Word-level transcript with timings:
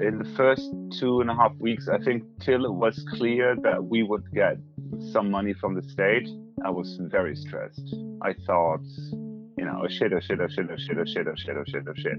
in 0.00 0.18
the 0.18 0.30
first 0.36 0.70
two 0.98 1.20
and 1.20 1.30
a 1.30 1.34
half 1.34 1.52
weeks, 1.58 1.88
I 1.88 1.98
think 1.98 2.24
till 2.40 2.64
it 2.64 2.72
was 2.72 3.02
clear 3.14 3.56
that 3.62 3.84
we 3.84 4.02
would 4.02 4.24
get 4.32 4.58
some 5.12 5.30
money 5.30 5.54
from 5.54 5.74
the 5.74 5.82
state, 5.88 6.28
I 6.64 6.70
was 6.70 6.98
very 7.00 7.34
stressed. 7.34 7.94
I 8.22 8.34
thought, 8.46 8.80
you 9.56 9.64
know, 9.64 9.82
oh 9.82 9.88
shit, 9.88 10.12
oh 10.12 10.20
shit, 10.20 10.40
oh 10.40 10.48
shit, 10.48 10.66
oh 10.70 10.76
shit, 10.76 10.98
oh 10.98 11.04
shit, 11.04 11.26
oh 11.26 11.34
shit, 11.34 11.56
oh 11.56 11.64
shit, 11.66 11.82
oh 11.88 11.94
shit. 11.94 12.18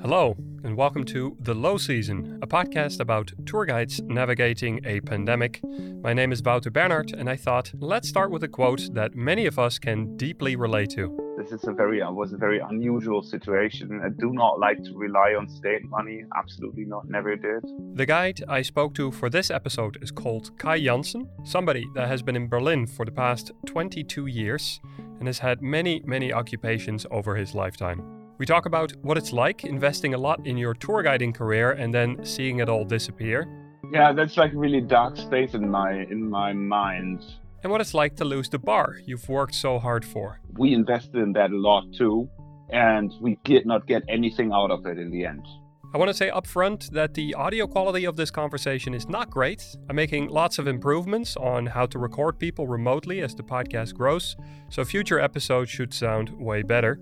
Hello, 0.00 0.36
and 0.64 0.76
welcome 0.76 1.04
to 1.06 1.36
The 1.40 1.54
Low 1.54 1.76
Season, 1.76 2.38
a 2.42 2.46
podcast 2.46 3.00
about 3.00 3.32
tour 3.46 3.64
guides 3.64 4.00
navigating 4.02 4.80
a 4.84 5.00
pandemic. 5.00 5.60
My 6.02 6.12
name 6.12 6.32
is 6.32 6.42
Wouter 6.42 6.70
Bernhard, 6.70 7.12
and 7.12 7.28
I 7.28 7.36
thought 7.36 7.72
let's 7.80 8.08
start 8.08 8.30
with 8.30 8.44
a 8.44 8.48
quote 8.48 8.94
that 8.94 9.14
many 9.14 9.46
of 9.46 9.58
us 9.58 9.78
can 9.78 10.16
deeply 10.16 10.54
relate 10.56 10.90
to. 10.90 11.21
This 11.42 11.60
is 11.60 11.66
a 11.66 11.72
very 11.72 12.00
uh, 12.00 12.12
was 12.12 12.32
a 12.32 12.36
very 12.36 12.60
unusual 12.60 13.20
situation. 13.20 14.00
I 14.04 14.10
do 14.10 14.32
not 14.32 14.60
like 14.60 14.80
to 14.84 14.96
rely 14.96 15.34
on 15.36 15.48
state 15.48 15.82
money. 15.84 16.22
Absolutely 16.36 16.84
not. 16.84 17.08
Never 17.08 17.34
did. 17.34 17.64
The 17.94 18.06
guide 18.06 18.44
I 18.48 18.62
spoke 18.62 18.94
to 18.94 19.10
for 19.10 19.28
this 19.28 19.50
episode 19.50 19.98
is 20.02 20.12
called 20.12 20.56
Kai 20.56 20.78
Janssen, 20.78 21.28
somebody 21.42 21.84
that 21.96 22.06
has 22.06 22.22
been 22.22 22.36
in 22.36 22.46
Berlin 22.48 22.86
for 22.86 23.04
the 23.04 23.10
past 23.10 23.50
22 23.66 24.28
years 24.28 24.80
and 25.18 25.26
has 25.26 25.40
had 25.40 25.60
many, 25.62 26.00
many 26.04 26.32
occupations 26.32 27.06
over 27.10 27.34
his 27.34 27.56
lifetime. 27.56 28.04
We 28.38 28.46
talk 28.46 28.66
about 28.66 28.92
what 29.02 29.18
it's 29.18 29.32
like 29.32 29.64
investing 29.64 30.14
a 30.14 30.18
lot 30.18 30.46
in 30.46 30.56
your 30.56 30.74
tour 30.74 31.02
guiding 31.02 31.32
career 31.32 31.72
and 31.72 31.92
then 31.92 32.24
seeing 32.24 32.60
it 32.60 32.68
all 32.68 32.84
disappear. 32.84 33.48
Yeah, 33.90 34.12
that's 34.12 34.36
like 34.36 34.52
really 34.54 34.80
dark 34.80 35.16
space 35.16 35.54
in 35.54 35.68
my 35.68 36.06
in 36.08 36.30
my 36.30 36.52
mind. 36.52 37.24
And 37.62 37.70
what 37.70 37.80
it's 37.80 37.94
like 37.94 38.16
to 38.16 38.24
lose 38.24 38.48
the 38.48 38.58
bar 38.58 38.96
you've 39.04 39.28
worked 39.28 39.54
so 39.54 39.78
hard 39.78 40.04
for. 40.04 40.40
We 40.58 40.74
invested 40.74 41.16
in 41.16 41.32
that 41.34 41.50
a 41.50 41.56
lot 41.56 41.84
too, 41.92 42.28
and 42.70 43.12
we 43.20 43.38
did 43.44 43.66
not 43.66 43.86
get 43.86 44.02
anything 44.08 44.52
out 44.52 44.70
of 44.70 44.84
it 44.86 44.98
in 44.98 45.10
the 45.10 45.24
end. 45.26 45.46
I 45.94 45.98
want 45.98 46.08
to 46.08 46.14
say 46.14 46.30
upfront 46.30 46.90
that 46.92 47.12
the 47.12 47.34
audio 47.34 47.66
quality 47.66 48.06
of 48.06 48.16
this 48.16 48.30
conversation 48.30 48.94
is 48.94 49.10
not 49.10 49.28
great. 49.28 49.62
I'm 49.90 49.96
making 49.96 50.28
lots 50.28 50.58
of 50.58 50.66
improvements 50.66 51.36
on 51.36 51.66
how 51.66 51.84
to 51.86 51.98
record 51.98 52.38
people 52.38 52.66
remotely 52.66 53.20
as 53.20 53.34
the 53.34 53.42
podcast 53.42 53.92
grows, 53.92 54.34
so 54.70 54.86
future 54.86 55.20
episodes 55.20 55.70
should 55.70 55.92
sound 55.92 56.30
way 56.30 56.62
better. 56.62 56.98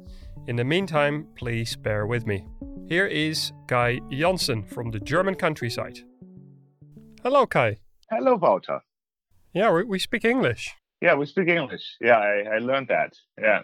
In 0.48 0.56
the 0.56 0.64
meantime, 0.64 1.28
please 1.36 1.76
bear 1.76 2.06
with 2.06 2.26
me. 2.26 2.44
Here 2.88 3.06
is 3.06 3.52
Kai 3.68 4.00
Janssen 4.10 4.64
from 4.64 4.90
the 4.90 4.98
German 4.98 5.36
countryside. 5.36 6.00
Hello, 7.22 7.46
Kai. 7.46 7.78
Hello, 8.10 8.34
Wouter. 8.34 8.80
Yeah, 9.52 9.72
we, 9.72 9.84
we 9.84 9.98
speak 9.98 10.24
English. 10.24 10.76
Yeah, 11.00 11.14
we 11.14 11.26
speak 11.26 11.48
English. 11.48 11.96
Yeah, 12.00 12.18
I, 12.18 12.56
I 12.56 12.58
learned 12.58 12.88
that. 12.88 13.14
Yeah. 13.40 13.62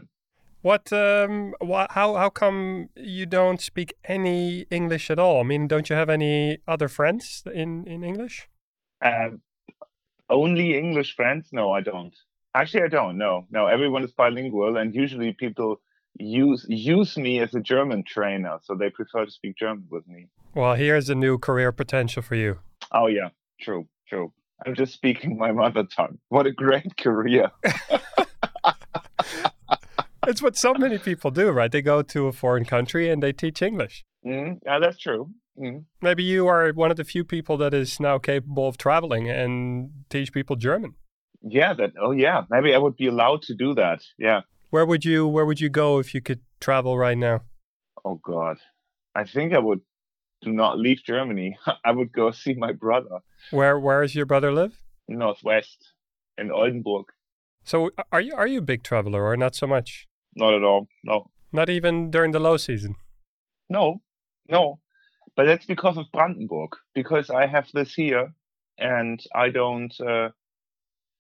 What? 0.63 0.93
Um. 0.93 1.55
What? 1.61 1.93
How? 1.93 2.15
How 2.15 2.31
come 2.31 2.89
you 2.97 3.27
don't 3.27 3.61
speak 3.61 3.95
any 4.05 4.67
English 4.71 5.11
at 5.11 5.19
all? 5.19 5.41
I 5.41 5.45
mean, 5.45 5.69
don't 5.69 5.89
you 5.89 5.97
have 5.97 6.09
any 6.09 6.59
other 6.67 6.89
friends 6.89 7.45
in 7.55 7.87
in 7.87 8.03
English? 8.03 8.49
Um, 9.05 9.43
only 10.29 10.77
English 10.77 11.15
friends? 11.15 11.51
No, 11.53 11.71
I 11.71 11.83
don't. 11.83 12.15
Actually, 12.55 12.85
I 12.85 12.89
don't. 12.89 13.19
No, 13.19 13.47
no. 13.51 13.67
Everyone 13.67 14.03
is 14.03 14.13
bilingual, 14.13 14.77
and 14.77 14.95
usually 14.95 15.33
people 15.35 15.81
use 16.19 16.67
use 16.69 17.17
me 17.17 17.41
as 17.41 17.55
a 17.55 17.61
German 17.61 18.03
trainer, 18.03 18.59
so 18.63 18.75
they 18.75 18.91
prefer 18.91 19.25
to 19.27 19.31
speak 19.31 19.57
German 19.57 19.87
with 19.91 20.09
me. 20.09 20.27
Well, 20.55 20.75
here's 20.75 21.11
a 21.11 21.15
new 21.15 21.39
career 21.39 21.71
potential 21.71 22.23
for 22.23 22.35
you. 22.35 22.59
Oh 22.91 23.07
yeah, 23.07 23.29
true, 23.61 23.87
true. 24.09 24.33
I'm 24.65 24.75
just 24.75 24.95
speaking 24.95 25.37
my 25.37 25.53
mother 25.53 25.85
tongue. 25.85 26.19
What 26.29 26.47
a 26.47 26.53
great 26.53 26.97
career. 27.03 27.51
it's 30.27 30.43
what 30.43 30.57
so 30.57 30.73
many 30.75 30.99
people 30.99 31.31
do, 31.31 31.51
right? 31.51 31.71
They 31.71 31.83
go 31.83 32.03
to 32.03 32.27
a 32.27 32.33
foreign 32.33 32.65
country 32.65 33.11
and 33.11 33.23
they 33.23 33.33
teach 33.33 33.61
English. 33.63 34.05
Mm, 34.27 34.59
yeah, 34.65 34.79
that's 34.79 34.99
true. 34.99 35.31
Mm. 35.59 35.85
Maybe 36.03 36.23
you 36.23 36.47
are 36.47 36.73
one 36.73 36.91
of 36.91 36.97
the 36.97 37.05
few 37.05 37.25
people 37.25 37.57
that 37.59 37.75
is 37.75 38.01
now 38.01 38.19
capable 38.19 38.69
of 38.69 38.77
traveling 38.77 39.29
and 39.29 39.91
teach 40.11 40.33
people 40.33 40.57
German. 40.57 40.95
Yeah, 41.43 41.75
that 41.75 41.93
oh 42.01 42.11
yeah, 42.11 42.43
maybe 42.51 42.75
I 42.75 42.79
would 42.79 42.97
be 42.97 43.07
allowed 43.07 43.43
to 43.43 43.55
do 43.55 43.75
that. 43.75 44.03
Yeah. 44.19 44.41
Where 44.71 44.85
would 44.85 45.05
you 45.05 45.29
where 45.29 45.47
would 45.47 45.61
you 45.61 45.69
go 45.69 45.99
if 45.99 46.15
you 46.15 46.21
could 46.21 46.41
travel 46.61 46.99
right 46.99 47.17
now? 47.17 47.43
Oh 48.05 48.21
god. 48.23 48.59
I 49.15 49.25
think 49.25 49.55
I 49.55 49.59
would 49.59 49.81
do 50.47 50.53
not 50.53 50.79
leave 50.79 51.03
Germany. 51.05 51.59
I 51.85 51.91
would 51.91 52.13
go 52.13 52.31
see 52.31 52.55
my 52.55 52.73
brother. 52.73 53.19
Where 53.51 53.79
where 53.79 54.01
does 54.03 54.15
your 54.15 54.27
brother 54.27 54.53
live? 54.53 54.81
Northwest 55.09 55.93
in 56.39 56.51
Oldenburg. 56.51 57.07
So 57.65 57.91
are 58.13 58.21
you 58.21 58.35
are 58.35 58.47
you 58.47 58.59
a 58.59 58.69
big 58.73 58.83
traveler 58.83 59.25
or 59.25 59.37
not 59.37 59.55
so 59.55 59.67
much? 59.67 60.07
Not 60.37 60.55
at 60.55 60.63
all. 60.63 60.89
No. 61.03 61.31
Not 61.53 61.69
even 61.69 62.11
during 62.11 62.33
the 62.33 62.39
low 62.39 62.57
season. 62.57 62.95
No, 63.69 64.03
no. 64.49 64.79
But 65.35 65.47
that's 65.47 65.67
because 65.67 65.97
of 65.99 66.13
Brandenburg. 66.13 66.71
Because 66.95 67.29
I 67.29 67.47
have 67.47 67.69
this 67.75 67.93
here, 67.93 68.33
and 68.79 69.23
I 69.35 69.51
don't. 69.51 69.95
Uh, 70.01 70.31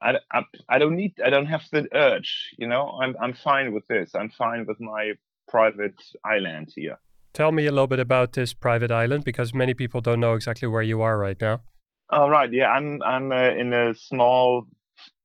I, 0.00 0.14
I, 0.32 0.42
I 0.68 0.78
don't 0.78 0.96
need. 0.96 1.14
I 1.24 1.30
don't 1.30 1.46
have 1.46 1.64
the 1.72 1.88
urge. 1.92 2.54
You 2.58 2.68
know, 2.68 2.98
I'm 3.02 3.16
I'm 3.20 3.34
fine 3.34 3.72
with 3.72 3.86
this. 3.88 4.14
I'm 4.14 4.30
fine 4.30 4.66
with 4.66 4.80
my 4.80 5.14
private 5.48 6.00
island 6.24 6.72
here. 6.76 6.98
Tell 7.36 7.52
me 7.52 7.66
a 7.66 7.70
little 7.70 7.86
bit 7.86 7.98
about 8.00 8.32
this 8.32 8.54
private 8.54 8.90
island 8.90 9.22
because 9.24 9.52
many 9.52 9.74
people 9.74 10.00
don't 10.00 10.20
know 10.20 10.32
exactly 10.32 10.66
where 10.68 10.80
you 10.80 11.02
are 11.02 11.18
right 11.18 11.38
now. 11.38 11.60
Oh 12.08 12.30
right, 12.30 12.50
yeah, 12.50 12.70
I'm 12.70 13.02
I'm 13.02 13.30
uh, 13.30 13.50
in 13.50 13.74
a 13.74 13.94
small 13.94 14.66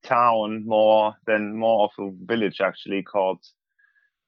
town, 0.03 0.65
more 0.65 1.13
than 1.25 1.55
more 1.55 1.85
of 1.85 1.91
a 2.05 2.11
village 2.25 2.59
actually, 2.59 3.01
called 3.01 3.39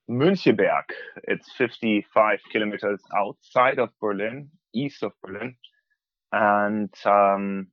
Müncheberg. 0.10 0.84
It's 1.26 1.52
55 1.58 2.40
kilometers 2.54 3.02
outside 3.14 3.80
of 3.80 3.90
Berlin, 4.00 4.48
east 4.74 5.04
of 5.04 5.12
Berlin, 5.22 5.56
and 6.32 6.90
um, 7.04 7.68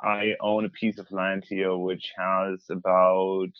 I 0.00 0.34
own 0.40 0.64
a 0.64 0.70
piece 0.70 1.00
of 1.00 1.10
land 1.10 1.44
here 1.48 1.76
which 1.76 2.12
has 2.16 2.64
about 2.70 3.50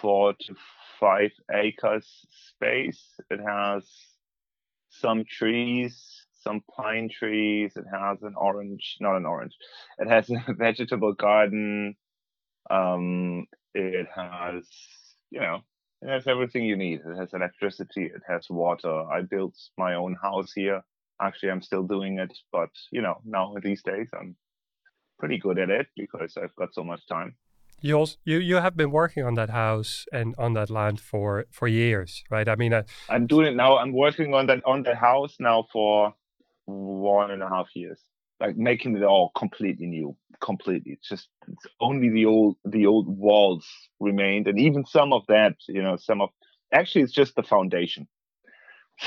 four 0.00 0.32
to 0.32 0.56
five 0.98 1.30
acres 1.54 2.08
space. 2.48 3.04
It 3.30 3.38
has 3.38 3.84
some 4.92 5.24
trees, 5.24 6.26
some 6.42 6.62
pine 6.76 7.08
trees. 7.10 7.72
It 7.76 7.86
has 7.92 8.22
an 8.22 8.34
orange, 8.36 8.96
not 9.00 9.16
an 9.16 9.26
orange. 9.26 9.56
It 9.98 10.08
has 10.08 10.30
a 10.30 10.44
vegetable 10.54 11.14
garden. 11.14 11.96
Um, 12.70 13.46
it 13.74 14.06
has, 14.14 14.68
you 15.30 15.40
know, 15.40 15.60
it 16.02 16.08
has 16.08 16.26
everything 16.26 16.64
you 16.64 16.76
need. 16.76 17.00
It 17.06 17.16
has 17.18 17.32
electricity. 17.34 18.04
It 18.06 18.22
has 18.28 18.46
water. 18.50 19.04
I 19.10 19.22
built 19.22 19.56
my 19.78 19.94
own 19.94 20.16
house 20.20 20.52
here. 20.52 20.82
Actually, 21.20 21.50
I'm 21.52 21.62
still 21.62 21.84
doing 21.84 22.18
it, 22.18 22.36
but 22.52 22.70
you 22.90 23.02
know, 23.02 23.20
now 23.24 23.54
these 23.62 23.82
days 23.82 24.10
I'm 24.18 24.36
pretty 25.18 25.38
good 25.38 25.58
at 25.58 25.70
it 25.70 25.86
because 25.96 26.36
I've 26.36 26.54
got 26.56 26.74
so 26.74 26.84
much 26.84 27.06
time. 27.08 27.36
You 27.82 27.98
also, 27.98 28.16
you 28.24 28.38
you 28.38 28.56
have 28.56 28.76
been 28.76 28.92
working 28.92 29.24
on 29.24 29.34
that 29.34 29.50
house 29.50 30.06
and 30.12 30.36
on 30.38 30.54
that 30.54 30.70
land 30.70 31.00
for 31.00 31.46
for 31.50 31.66
years, 31.66 32.22
right? 32.30 32.48
I 32.48 32.54
mean, 32.54 32.72
I, 32.72 32.84
I'm 33.08 33.26
doing 33.26 33.48
it 33.48 33.56
now. 33.56 33.76
I'm 33.76 33.92
working 33.92 34.34
on 34.34 34.46
that 34.46 34.62
on 34.64 34.84
the 34.84 34.94
house 34.94 35.34
now 35.40 35.66
for 35.72 36.14
one 36.66 37.32
and 37.32 37.42
a 37.42 37.48
half 37.48 37.66
years, 37.74 37.98
like 38.38 38.56
making 38.56 38.96
it 38.96 39.02
all 39.02 39.32
completely 39.36 39.86
new, 39.86 40.16
completely. 40.40 40.92
It's 40.92 41.08
just 41.08 41.28
it's 41.48 41.66
only 41.80 42.08
the 42.08 42.26
old 42.26 42.56
the 42.64 42.86
old 42.86 43.08
walls 43.08 43.66
remained, 43.98 44.46
and 44.46 44.60
even 44.60 44.86
some 44.86 45.12
of 45.12 45.22
that, 45.26 45.56
you 45.68 45.82
know, 45.82 45.96
some 45.96 46.20
of 46.20 46.30
actually 46.72 47.02
it's 47.02 47.12
just 47.12 47.34
the 47.34 47.42
foundation. 47.42 48.06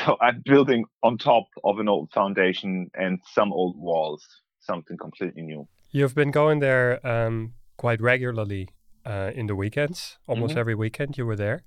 So 0.03 0.17
I'm 0.19 0.41
building 0.43 0.85
on 1.03 1.17
top 1.17 1.45
of 1.63 1.79
an 1.79 1.87
old 1.87 2.11
foundation 2.11 2.89
and 2.95 3.19
some 3.33 3.53
old 3.53 3.77
walls, 3.77 4.25
something 4.59 4.97
completely 4.97 5.43
new. 5.43 5.67
You've 5.91 6.15
been 6.15 6.31
going 6.31 6.59
there 6.59 6.99
um, 7.07 7.53
quite 7.77 8.01
regularly 8.01 8.69
uh, 9.05 9.31
in 9.33 9.47
the 9.47 9.55
weekends. 9.55 10.17
Almost 10.27 10.51
mm-hmm. 10.51 10.59
every 10.59 10.75
weekend 10.75 11.17
you 11.17 11.25
were 11.25 11.35
there. 11.35 11.63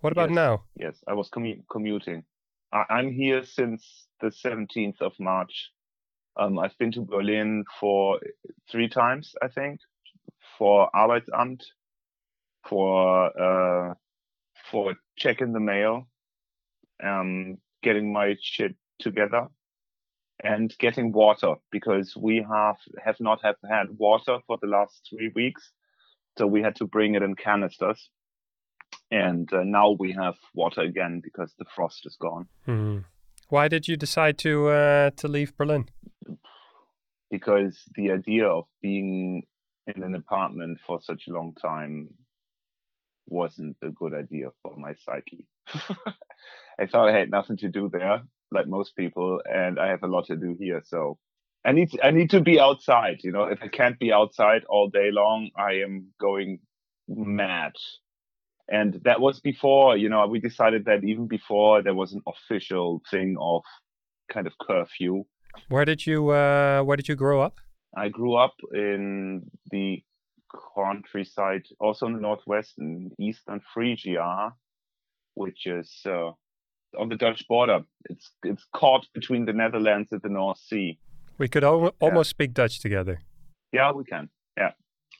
What 0.00 0.12
about 0.12 0.30
yes. 0.30 0.36
now? 0.36 0.64
Yes, 0.76 0.96
I 1.06 1.14
was 1.14 1.28
commu- 1.28 1.62
commuting. 1.70 2.24
I- 2.72 2.98
am 3.00 3.12
here 3.12 3.44
since 3.44 4.06
the 4.20 4.28
17th 4.28 5.00
of 5.00 5.12
March. 5.18 5.70
Um, 6.36 6.58
I've 6.58 6.76
been 6.78 6.92
to 6.92 7.02
Berlin 7.02 7.64
for 7.78 8.20
three 8.70 8.88
times, 8.88 9.34
I 9.42 9.48
think, 9.48 9.80
for 10.56 10.88
Arbeitsamt, 10.94 11.60
for 12.68 13.30
uh, 13.38 13.94
for 14.70 14.94
checking 15.16 15.52
the 15.52 15.60
mail, 15.60 16.06
um, 17.02 17.58
getting 17.82 18.12
my 18.12 18.36
shit 18.40 18.74
together, 19.00 19.48
and 20.42 20.74
getting 20.78 21.12
water 21.12 21.54
because 21.70 22.16
we 22.16 22.44
have 22.48 22.76
have 23.04 23.16
not 23.20 23.42
have 23.42 23.56
had 23.68 23.86
water 23.98 24.38
for 24.46 24.58
the 24.60 24.66
last 24.66 25.08
three 25.08 25.30
weeks, 25.34 25.72
so 26.38 26.46
we 26.46 26.62
had 26.62 26.76
to 26.76 26.86
bring 26.86 27.14
it 27.14 27.22
in 27.22 27.34
canisters, 27.34 28.08
and 29.10 29.52
uh, 29.52 29.62
now 29.64 29.90
we 29.98 30.12
have 30.12 30.36
water 30.54 30.82
again 30.82 31.20
because 31.22 31.54
the 31.58 31.64
frost 31.74 32.06
is 32.06 32.16
gone. 32.20 32.46
Mm. 32.66 33.04
Why 33.48 33.68
did 33.68 33.88
you 33.88 33.96
decide 33.96 34.38
to 34.38 34.68
uh, 34.68 35.10
to 35.16 35.28
leave 35.28 35.56
Berlin? 35.56 35.88
Because 37.30 37.82
the 37.94 38.10
idea 38.10 38.46
of 38.46 38.64
being 38.82 39.44
in 39.86 40.02
an 40.02 40.14
apartment 40.14 40.78
for 40.86 41.00
such 41.00 41.24
a 41.28 41.32
long 41.32 41.54
time 41.60 42.08
wasn't 43.26 43.76
a 43.82 43.90
good 43.90 44.14
idea 44.14 44.48
for 44.62 44.76
my 44.76 44.94
psyche. 44.94 45.46
I 46.78 46.86
thought 46.86 47.08
I 47.08 47.18
had 47.18 47.30
nothing 47.30 47.56
to 47.58 47.68
do 47.68 47.88
there 47.88 48.22
like 48.52 48.66
most 48.66 48.96
people, 48.96 49.40
and 49.44 49.78
I 49.78 49.88
have 49.88 50.02
a 50.02 50.08
lot 50.08 50.26
to 50.26 50.36
do 50.36 50.56
here. 50.58 50.82
So 50.84 51.18
I 51.64 51.72
need 51.72 51.90
I 52.02 52.10
need 52.10 52.30
to 52.30 52.40
be 52.40 52.58
outside. 52.60 53.18
You 53.22 53.32
know, 53.32 53.44
if 53.44 53.58
I 53.62 53.68
can't 53.68 53.98
be 53.98 54.12
outside 54.12 54.62
all 54.68 54.88
day 54.88 55.10
long, 55.12 55.50
I 55.56 55.82
am 55.84 56.12
going 56.20 56.60
mad. 57.08 57.72
And 58.68 59.00
that 59.04 59.20
was 59.20 59.40
before, 59.40 59.96
you 59.96 60.08
know, 60.08 60.26
we 60.28 60.38
decided 60.38 60.84
that 60.84 61.02
even 61.02 61.26
before 61.26 61.82
there 61.82 61.94
was 61.94 62.12
an 62.12 62.22
official 62.26 63.02
thing 63.10 63.36
of 63.40 63.62
kind 64.32 64.46
of 64.46 64.52
curfew. 64.62 65.24
Where 65.68 65.84
did 65.84 66.06
you 66.06 66.30
uh, 66.30 66.82
Where 66.82 66.96
did 66.96 67.08
you 67.08 67.16
grow 67.16 67.40
up? 67.40 67.58
I 67.96 68.08
grew 68.08 68.36
up 68.36 68.54
in 68.72 69.50
the 69.72 70.02
countryside, 70.76 71.62
also 71.80 72.06
in 72.06 72.14
the 72.14 72.20
northwest, 72.20 72.74
in 72.78 73.10
eastern 73.18 73.60
Frisia, 73.74 74.52
which 75.34 75.66
is 75.66 75.90
uh, 76.06 76.30
on 76.98 77.08
the 77.08 77.16
Dutch 77.16 77.46
border. 77.48 77.80
It's 78.08 78.30
it's 78.42 78.66
caught 78.74 79.06
between 79.14 79.44
the 79.44 79.52
Netherlands 79.52 80.08
and 80.12 80.20
the 80.22 80.28
North 80.28 80.58
Sea. 80.58 80.98
We 81.38 81.48
could 81.48 81.64
al- 81.64 81.94
almost 82.00 82.28
yeah. 82.28 82.36
speak 82.36 82.54
Dutch 82.54 82.80
together. 82.80 83.20
Yeah, 83.72 83.92
we 83.92 84.04
can. 84.04 84.28
Yeah, 84.56 84.72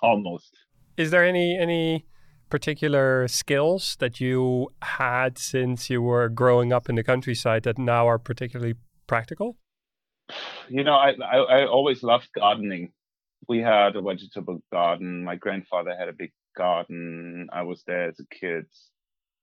almost. 0.03 0.57
Is 0.97 1.11
there 1.11 1.25
any 1.25 1.57
any 1.57 2.05
particular 2.51 3.29
skills 3.29 3.97
that 4.01 4.21
you 4.21 4.69
had 4.83 5.39
since 5.39 5.89
you 5.89 6.03
were 6.03 6.29
growing 6.29 6.73
up 6.73 6.89
in 6.89 6.97
the 6.97 7.05
countryside 7.05 7.63
that 7.63 7.79
now 7.79 8.09
are 8.09 8.19
particularly 8.19 8.75
practical? 9.07 9.57
You 10.69 10.85
know, 10.85 10.95
I, 10.95 11.15
I, 11.25 11.37
I 11.37 11.67
always 11.67 12.03
loved 12.03 12.29
gardening. 12.35 12.93
We 13.49 13.59
had 13.61 13.97
a 13.97 14.03
vegetable 14.03 14.63
garden. 14.71 15.25
My 15.25 15.37
grandfather 15.37 15.97
had 15.99 16.09
a 16.09 16.13
big 16.13 16.33
garden. 16.57 17.49
I 17.53 17.63
was 17.63 17.83
there 17.87 18.09
as 18.09 18.21
a 18.21 18.35
kid. 18.35 18.67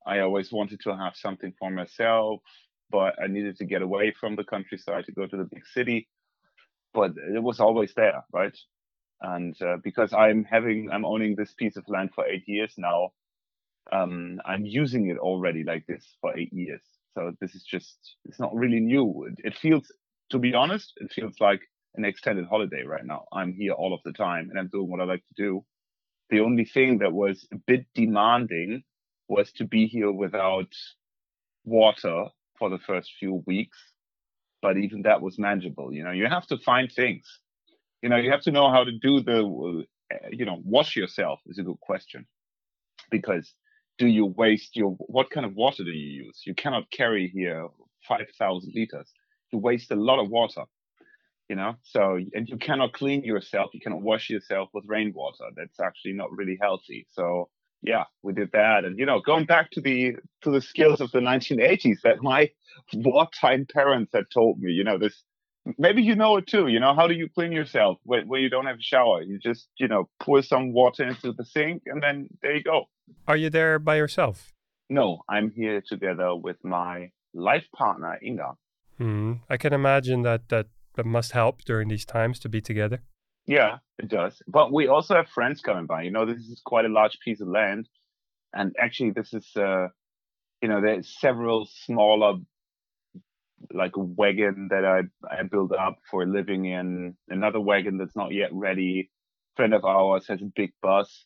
I 0.07 0.19
always 0.19 0.51
wanted 0.51 0.79
to 0.81 0.95
have 0.95 1.15
something 1.15 1.53
for 1.59 1.69
myself, 1.69 2.41
but 2.89 3.21
I 3.21 3.27
needed 3.27 3.57
to 3.57 3.65
get 3.65 3.81
away 3.81 4.13
from 4.19 4.35
the 4.35 4.43
countryside 4.43 5.05
to 5.05 5.11
go 5.11 5.27
to 5.27 5.37
the 5.37 5.43
big 5.43 5.65
city. 5.73 6.07
But 6.93 7.11
it 7.17 7.43
was 7.43 7.59
always 7.59 7.93
there, 7.93 8.23
right? 8.31 8.57
and 9.21 9.59
uh, 9.61 9.77
because 9.83 10.13
i'm 10.13 10.43
having 10.43 10.89
i'm 10.91 11.05
owning 11.05 11.35
this 11.35 11.53
piece 11.53 11.77
of 11.77 11.83
land 11.87 12.09
for 12.13 12.25
eight 12.27 12.43
years 12.47 12.73
now 12.77 13.09
um, 13.91 14.39
i'm 14.45 14.65
using 14.65 15.09
it 15.09 15.17
already 15.17 15.63
like 15.63 15.85
this 15.87 16.05
for 16.21 16.37
eight 16.37 16.53
years 16.53 16.81
so 17.15 17.31
this 17.41 17.55
is 17.55 17.63
just 17.63 17.97
it's 18.25 18.39
not 18.39 18.53
really 18.53 18.79
new 18.79 19.25
it, 19.25 19.47
it, 19.47 19.57
feels 19.57 19.91
to 20.29 20.37
be 20.37 20.53
honest 20.53 20.93
it 20.97 21.11
feels 21.11 21.35
like 21.39 21.61
an 21.95 22.05
extended 22.05 22.45
holiday 22.45 22.83
right 22.83 23.05
now 23.05 23.23
i'm 23.31 23.53
here 23.53 23.71
all 23.71 23.93
of 23.93 24.01
the 24.05 24.13
time 24.13 24.49
and 24.49 24.59
i'm 24.59 24.67
doing 24.67 24.89
what 24.89 25.01
i 25.01 25.05
like 25.05 25.23
to 25.25 25.33
do 25.35 25.63
the 26.29 26.41
only 26.41 26.65
thing 26.65 26.99
that 26.99 27.13
was 27.13 27.47
a 27.53 27.57
bit 27.65 27.85
demanding 27.95 28.83
was 29.27 29.51
to 29.53 29.65
be 29.65 29.87
here 29.87 30.11
without 30.11 30.73
water 31.65 32.25
for 32.57 32.69
the 32.69 32.79
first 32.79 33.11
few 33.19 33.43
weeks 33.45 33.77
but 34.61 34.77
even 34.77 35.03
that 35.03 35.21
was 35.21 35.37
manageable. 35.37 35.93
You 35.93 36.03
know 36.03 36.11
you 36.11 36.27
have 36.27 36.47
to 36.47 36.57
find 36.57 36.91
things. 36.91 37.39
You 38.01 38.09
know 38.09 38.17
you 38.17 38.31
have 38.31 38.41
to 38.41 38.51
know 38.51 38.71
how 38.71 38.83
to 38.83 38.91
do 38.91 39.21
the 39.21 39.85
uh, 40.13 40.17
you 40.31 40.45
know 40.45 40.61
wash 40.63 40.95
yourself 40.95 41.39
is 41.47 41.59
a 41.59 41.63
good 41.63 41.79
question. 41.79 42.25
Because 43.09 43.53
do 43.97 44.07
you 44.07 44.25
waste 44.25 44.75
your 44.75 44.91
what 44.91 45.29
kind 45.29 45.45
of 45.45 45.55
water 45.55 45.83
do 45.83 45.91
you 45.91 46.25
use? 46.25 46.41
You 46.45 46.55
cannot 46.55 46.89
carry 46.91 47.27
here 47.29 47.67
5000 48.07 48.73
liters. 48.75 49.11
You 49.51 49.59
waste 49.59 49.91
a 49.91 49.95
lot 49.95 50.19
of 50.19 50.29
water 50.29 50.63
you 51.49 51.55
know? 51.55 51.75
So 51.83 52.19
and 52.33 52.49
you 52.49 52.57
cannot 52.57 52.91
clean 52.91 53.23
yourself. 53.23 53.71
You 53.73 53.79
cannot 53.79 54.01
wash 54.01 54.29
yourself 54.29 54.69
with 54.73 54.83
rainwater. 54.85 55.45
That's 55.55 55.79
actually 55.79 56.13
not 56.13 56.29
really 56.31 56.57
healthy. 56.59 57.07
So 57.13 57.49
yeah 57.81 58.03
we 58.23 58.33
did 58.33 58.49
that 58.53 58.85
and 58.85 58.97
you 58.97 59.05
know 59.05 59.19
going 59.19 59.45
back 59.45 59.69
to 59.71 59.81
the 59.81 60.15
to 60.41 60.51
the 60.51 60.61
skills 60.61 61.01
of 61.01 61.11
the 61.11 61.19
1980s 61.19 61.97
that 62.03 62.21
my 62.21 62.49
wartime 62.93 63.65
parents 63.71 64.11
had 64.13 64.25
told 64.33 64.59
me 64.59 64.71
you 64.71 64.83
know 64.83 64.97
this 64.97 65.23
maybe 65.77 66.01
you 66.01 66.15
know 66.15 66.37
it 66.37 66.47
too. 66.47 66.67
You 66.67 66.79
know, 66.79 66.93
how 66.93 67.07
do 67.07 67.13
you 67.13 67.27
clean 67.29 67.51
yourself 67.51 67.97
when, 68.03 68.27
when 68.27 68.41
you 68.41 68.49
don't 68.49 68.65
have 68.65 68.77
a 68.77 68.81
shower? 68.81 69.21
You 69.21 69.39
just, 69.39 69.67
you 69.77 69.87
know, 69.87 70.09
pour 70.19 70.41
some 70.41 70.73
water 70.73 71.07
into 71.07 71.33
the 71.33 71.45
sink 71.45 71.83
and 71.87 72.01
then 72.01 72.27
there 72.41 72.55
you 72.55 72.63
go. 72.63 72.85
Are 73.27 73.37
you 73.37 73.49
there 73.49 73.79
by 73.79 73.97
yourself? 73.97 74.53
No, 74.89 75.23
I'm 75.27 75.51
here 75.51 75.81
together 75.85 76.35
with 76.35 76.57
my 76.63 77.11
life 77.33 77.65
partner, 77.75 78.17
Inga. 78.23 78.53
Hmm. 78.97 79.33
I 79.49 79.57
can 79.57 79.73
imagine 79.73 80.21
that, 80.23 80.49
that 80.49 80.67
that 80.95 81.05
must 81.05 81.33
help 81.33 81.63
during 81.63 81.89
these 81.89 82.05
times 82.05 82.39
to 82.39 82.49
be 82.49 82.59
together. 82.59 83.01
Yeah, 83.47 83.77
it 83.97 84.09
does. 84.09 84.41
But 84.47 84.73
we 84.73 84.87
also 84.87 85.15
have 85.15 85.29
friends 85.29 85.61
coming 85.61 85.87
by. 85.87 86.03
You 86.03 86.11
know, 86.11 86.25
this 86.25 86.37
is 86.37 86.61
quite 86.65 86.85
a 86.85 86.89
large 86.89 87.19
piece 87.21 87.41
of 87.41 87.47
land. 87.47 87.89
And 88.53 88.75
actually, 88.79 89.11
this 89.11 89.33
is, 89.33 89.49
uh, 89.55 89.87
you 90.61 90.69
know, 90.69 90.81
there's 90.81 91.17
several 91.19 91.67
smaller 91.85 92.35
like 93.73 93.93
wagon 93.95 94.67
that 94.71 94.85
I, 94.85 95.01
I 95.33 95.43
built 95.43 95.73
up 95.73 95.97
for 96.09 96.25
living 96.25 96.65
in, 96.65 97.15
another 97.29 97.59
wagon 97.59 97.97
that's 97.97 98.15
not 98.15 98.33
yet 98.33 98.49
ready. 98.53 99.09
Friend 99.55 99.73
of 99.73 99.85
ours 99.85 100.27
has 100.27 100.41
a 100.41 100.51
big 100.55 100.71
bus. 100.81 101.25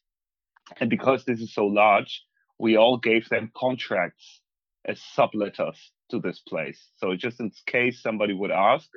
And 0.79 0.89
because 0.89 1.25
this 1.25 1.41
is 1.41 1.53
so 1.53 1.65
large, 1.65 2.23
we 2.59 2.77
all 2.77 2.97
gave 2.97 3.27
them 3.29 3.51
contracts 3.55 4.41
as 4.85 5.01
subletters 5.17 5.77
to 6.11 6.19
this 6.19 6.39
place. 6.39 6.89
So 6.97 7.15
just 7.15 7.39
in 7.39 7.51
case 7.67 8.01
somebody 8.01 8.33
would 8.33 8.51
ask, 8.51 8.89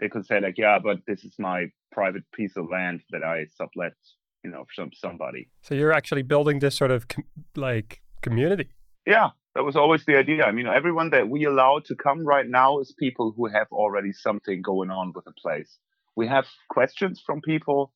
they 0.00 0.08
could 0.08 0.26
say 0.26 0.40
like, 0.40 0.58
yeah, 0.58 0.78
but 0.82 0.98
this 1.06 1.24
is 1.24 1.34
my 1.38 1.66
private 1.92 2.24
piece 2.32 2.56
of 2.56 2.66
land 2.70 3.00
that 3.10 3.22
I 3.22 3.46
sublet, 3.56 3.94
you 4.42 4.50
know, 4.50 4.64
from 4.74 4.90
somebody. 4.92 5.48
So 5.62 5.74
you're 5.74 5.92
actually 5.92 6.22
building 6.22 6.58
this 6.58 6.74
sort 6.74 6.90
of 6.90 7.08
com- 7.08 7.24
like 7.56 8.02
community. 8.22 8.70
Yeah, 9.06 9.30
that 9.54 9.64
was 9.64 9.76
always 9.76 10.04
the 10.04 10.16
idea. 10.16 10.44
I 10.44 10.52
mean, 10.52 10.66
everyone 10.66 11.10
that 11.10 11.28
we 11.28 11.44
allow 11.44 11.80
to 11.86 11.94
come 11.94 12.26
right 12.26 12.48
now 12.48 12.80
is 12.80 12.94
people 12.98 13.32
who 13.36 13.46
have 13.46 13.68
already 13.70 14.12
something 14.12 14.62
going 14.62 14.90
on 14.90 15.12
with 15.14 15.24
the 15.24 15.32
place. 15.32 15.78
We 16.16 16.26
have 16.28 16.46
questions 16.70 17.22
from 17.24 17.40
people, 17.40 17.92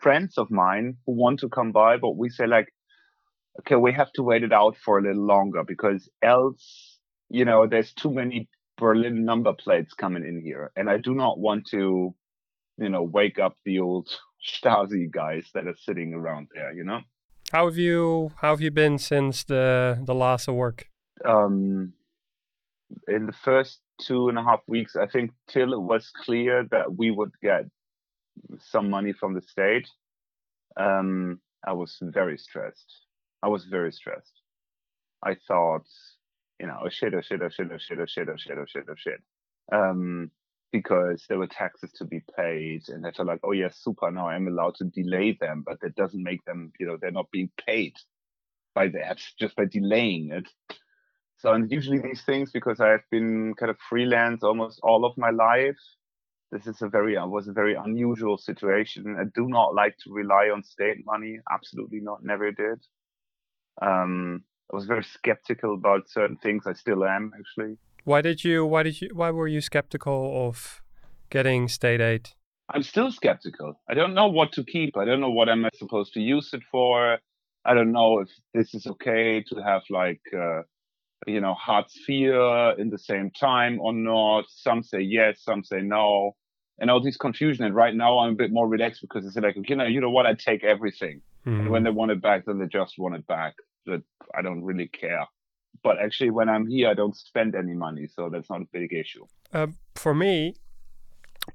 friends 0.00 0.38
of 0.38 0.50
mine 0.50 0.96
who 1.06 1.12
want 1.12 1.40
to 1.40 1.48
come 1.48 1.72
by, 1.72 1.96
but 1.96 2.16
we 2.16 2.28
say 2.28 2.46
like, 2.46 2.68
okay, 3.60 3.76
we 3.76 3.92
have 3.92 4.12
to 4.12 4.22
wait 4.22 4.42
it 4.42 4.52
out 4.52 4.76
for 4.76 4.98
a 4.98 5.02
little 5.02 5.26
longer 5.26 5.62
because 5.66 6.08
else, 6.22 6.98
you 7.28 7.44
know, 7.44 7.66
there's 7.66 7.92
too 7.92 8.12
many 8.12 8.48
Berlin 8.80 9.24
number 9.24 9.52
plates 9.52 9.94
coming 9.94 10.24
in 10.24 10.40
here. 10.42 10.72
And 10.76 10.90
I 10.90 10.96
do 10.98 11.14
not 11.14 11.38
want 11.38 11.66
to, 11.70 12.14
you 12.78 12.88
know, 12.88 13.02
wake 13.02 13.38
up 13.38 13.54
the 13.64 13.78
old 13.78 14.08
Stasi 14.44 15.10
guys 15.10 15.46
that 15.54 15.66
are 15.68 15.76
sitting 15.76 16.14
around 16.14 16.48
there, 16.54 16.72
you 16.72 16.84
know? 16.84 17.00
How 17.52 17.66
have 17.66 17.78
you 17.78 18.30
how 18.40 18.50
have 18.50 18.60
you 18.60 18.70
been 18.70 18.98
since 18.98 19.44
the 19.44 19.98
the 20.04 20.14
loss 20.14 20.48
of 20.48 20.54
work? 20.54 20.88
Um, 21.24 21.92
in 23.06 23.26
the 23.26 23.38
first 23.44 23.80
two 24.00 24.28
and 24.28 24.38
a 24.38 24.42
half 24.42 24.60
weeks, 24.66 24.96
I 24.96 25.06
think 25.06 25.32
till 25.48 25.72
it 25.72 25.80
was 25.80 26.10
clear 26.24 26.66
that 26.70 26.96
we 26.96 27.10
would 27.10 27.32
get 27.42 27.64
some 28.58 28.88
money 28.88 29.12
from 29.12 29.34
the 29.34 29.42
state, 29.42 29.88
um, 30.76 31.40
I 31.66 31.72
was 31.72 31.98
very 32.00 32.38
stressed. 32.38 32.90
I 33.42 33.48
was 33.48 33.64
very 33.64 33.92
stressed. 33.92 34.36
I 35.22 35.36
thought, 35.46 35.86
you 36.60 36.66
know, 36.66 36.78
oh 36.84 36.88
shit, 36.90 37.12
shit, 37.24 37.40
oh 37.42 37.48
shit, 37.48 37.70
oh 37.72 37.78
shit, 37.78 37.98
oh 38.00 38.06
shit, 38.06 38.28
oh 38.28 38.36
shit, 38.36 38.58
shit, 38.68 38.84
oh 38.88 38.94
shit. 38.96 39.22
Um, 39.72 40.30
because 40.72 41.24
there 41.28 41.38
were 41.38 41.46
taxes 41.46 41.90
to 41.92 42.04
be 42.04 42.20
paid 42.36 42.82
and 42.88 43.02
felt 43.16 43.26
like, 43.26 43.40
oh 43.42 43.52
yeah, 43.52 43.70
super, 43.72 44.10
now 44.10 44.28
I'm 44.28 44.46
allowed 44.46 44.76
to 44.76 44.84
delay 44.84 45.36
them, 45.40 45.64
but 45.66 45.80
that 45.80 45.96
doesn't 45.96 46.22
make 46.22 46.44
them, 46.44 46.72
you 46.78 46.86
know, 46.86 46.96
they're 47.00 47.10
not 47.10 47.30
being 47.32 47.50
paid 47.66 47.94
by 48.74 48.88
that, 48.88 49.20
just 49.38 49.56
by 49.56 49.64
delaying 49.64 50.30
it. 50.32 50.48
So 51.38 51.52
and 51.52 51.70
usually 51.72 51.98
these 51.98 52.22
things, 52.22 52.52
because 52.52 52.80
I've 52.80 53.08
been 53.10 53.54
kind 53.54 53.70
of 53.70 53.78
freelance 53.88 54.42
almost 54.42 54.80
all 54.82 55.06
of 55.06 55.16
my 55.16 55.30
life, 55.30 55.78
this 56.52 56.66
is 56.66 56.82
a 56.82 56.88
very 56.88 57.16
uh, 57.16 57.26
was 57.26 57.48
a 57.48 57.52
very 57.52 57.74
unusual 57.74 58.36
situation. 58.36 59.16
I 59.18 59.24
do 59.34 59.48
not 59.48 59.74
like 59.74 59.96
to 60.04 60.12
rely 60.12 60.50
on 60.52 60.64
state 60.64 61.06
money. 61.06 61.38
Absolutely 61.50 62.00
not. 62.00 62.24
Never 62.24 62.50
did. 62.50 62.84
Um, 63.80 64.42
I 64.72 64.76
was 64.76 64.86
very 64.86 65.04
skeptical 65.04 65.74
about 65.74 66.08
certain 66.08 66.36
things. 66.36 66.64
I 66.66 66.74
still 66.74 67.04
am 67.04 67.32
actually. 67.38 67.76
Why 68.04 68.22
did 68.22 68.44
you? 68.44 68.64
Why 68.64 68.82
did 68.84 69.00
you? 69.00 69.10
Why 69.12 69.30
were 69.30 69.48
you 69.48 69.60
skeptical 69.60 70.48
of 70.48 70.80
getting 71.28 71.68
state 71.68 72.00
aid? 72.00 72.30
I'm 72.72 72.82
still 72.82 73.10
skeptical. 73.10 73.80
I 73.88 73.94
don't 73.94 74.14
know 74.14 74.28
what 74.28 74.52
to 74.52 74.64
keep. 74.64 74.96
I 74.96 75.04
don't 75.04 75.20
know 75.20 75.30
what 75.30 75.48
am 75.48 75.64
I 75.64 75.70
supposed 75.74 76.14
to 76.14 76.20
use 76.20 76.50
it 76.52 76.62
for. 76.70 77.18
I 77.64 77.74
don't 77.74 77.92
know 77.92 78.20
if 78.20 78.28
this 78.54 78.74
is 78.74 78.86
okay 78.86 79.42
to 79.48 79.56
have 79.56 79.82
like, 79.90 80.20
uh, 80.32 80.62
you 81.26 81.40
know, 81.40 81.54
Hartz 81.54 81.96
IV 82.08 82.78
in 82.78 82.90
the 82.90 82.98
same 82.98 83.30
time 83.32 83.80
or 83.80 83.92
not. 83.92 84.44
Some 84.48 84.82
say 84.84 85.00
yes, 85.00 85.42
some 85.42 85.64
say 85.64 85.80
no, 85.80 86.36
and 86.78 86.90
all 86.90 87.02
this 87.02 87.16
confusion. 87.16 87.64
And 87.64 87.74
right 87.74 87.94
now 87.94 88.20
I'm 88.20 88.32
a 88.32 88.36
bit 88.36 88.52
more 88.52 88.68
relaxed 88.68 89.02
because 89.02 89.26
it's 89.26 89.36
like, 89.36 89.56
you 89.68 89.76
know, 89.76 89.84
you 89.84 90.00
know 90.00 90.10
what? 90.10 90.26
I 90.26 90.34
take 90.34 90.62
everything, 90.62 91.22
mm-hmm. 91.44 91.60
and 91.60 91.70
when 91.70 91.82
they 91.82 91.90
want 91.90 92.12
it 92.12 92.22
back, 92.22 92.46
then 92.46 92.60
they 92.60 92.66
just 92.66 92.98
want 92.98 93.16
it 93.16 93.26
back. 93.26 93.54
That 93.86 94.02
I 94.34 94.42
don't 94.42 94.62
really 94.62 94.88
care 94.88 95.26
but 95.82 95.98
actually 95.98 96.30
when 96.30 96.48
i'm 96.48 96.66
here 96.66 96.90
i 96.90 96.94
don't 96.94 97.16
spend 97.16 97.54
any 97.54 97.72
money 97.72 98.06
so 98.06 98.28
that's 98.28 98.50
not 98.50 98.60
a 98.60 98.66
big 98.72 98.92
issue 98.92 99.24
uh, 99.52 99.68
for 99.94 100.14
me 100.14 100.54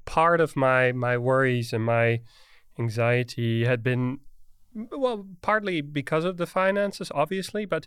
part 0.04 0.40
of 0.40 0.56
my 0.56 0.90
my 0.90 1.16
worries 1.16 1.72
and 1.72 1.84
my 1.84 2.20
anxiety 2.78 3.64
had 3.64 3.82
been 3.82 4.18
well 4.74 5.26
partly 5.42 5.80
because 5.80 6.24
of 6.24 6.38
the 6.38 6.46
finances 6.46 7.12
obviously 7.14 7.64
but 7.64 7.86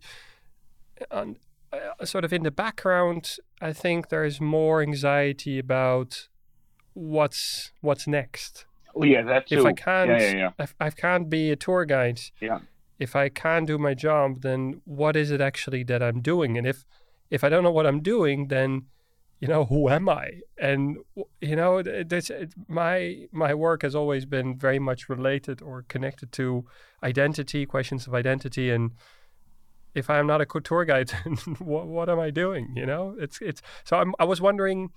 on 1.12 1.38
uh, 1.72 2.06
sort 2.06 2.26
of 2.26 2.34
in 2.34 2.44
the 2.44 2.52
background, 2.52 3.38
I 3.62 3.74
think 3.74 4.10
there 4.10 4.26
is 4.26 4.42
more 4.42 4.82
anxiety 4.82 5.60
about 5.60 6.28
what's 6.94 7.72
what's 7.82 8.08
next. 8.08 8.66
Oh 8.96 9.04
yeah, 9.04 9.22
that 9.22 9.48
too. 9.48 9.60
If 9.60 9.66
I 9.66 9.74
can't, 9.74 10.10
yeah, 10.10 10.20
yeah, 10.20 10.36
yeah. 10.36 10.50
If 10.58 10.74
I 10.80 10.90
can't 10.90 11.30
be 11.30 11.52
a 11.52 11.56
tour 11.56 11.86
guide, 11.86 12.20
yeah. 12.42 12.60
If 13.00 13.16
I 13.16 13.30
can't 13.30 13.66
do 13.66 13.78
my 13.78 13.94
job, 13.94 14.42
then 14.42 14.82
what 14.86 15.16
is 15.16 15.32
it 15.32 15.42
actually 15.42 15.84
that 15.86 16.04
I'm 16.04 16.22
doing? 16.22 16.58
And 16.58 16.68
if 16.68 16.86
if 17.30 17.44
I 17.44 17.50
don't 17.50 17.64
know 17.64 17.72
what 17.72 17.88
I'm 17.88 18.02
doing, 18.02 18.48
then 18.48 18.88
you 19.40 19.48
know 19.48 19.66
who 19.66 19.90
am 19.90 20.10
I? 20.10 20.42
And 20.60 20.98
you 21.40 21.56
know, 21.56 21.82
this 21.82 22.30
my 22.68 23.26
my 23.32 23.54
work 23.54 23.84
has 23.84 23.96
always 23.96 24.26
been 24.26 24.58
very 24.58 24.80
much 24.80 25.08
related 25.08 25.62
or 25.62 25.86
connected 25.88 26.32
to 26.34 26.66
identity, 27.04 27.66
questions 27.66 28.06
of 28.06 28.14
identity, 28.14 28.70
and 28.70 28.92
if 29.96 30.10
I'm 30.10 30.28
not 30.28 30.42
a 30.42 30.46
tour 30.46 30.86
guide, 30.86 31.12
what, 31.60 31.88
what 31.88 32.10
am 32.10 32.20
I 32.20 32.30
doing? 32.30 32.74
You 32.76 32.86
know, 32.86 33.16
it's 33.20 33.40
it's. 33.42 33.62
So 33.86 33.98
I'm, 33.98 34.14
I 34.20 34.26
was 34.26 34.42
wondering 34.42 34.90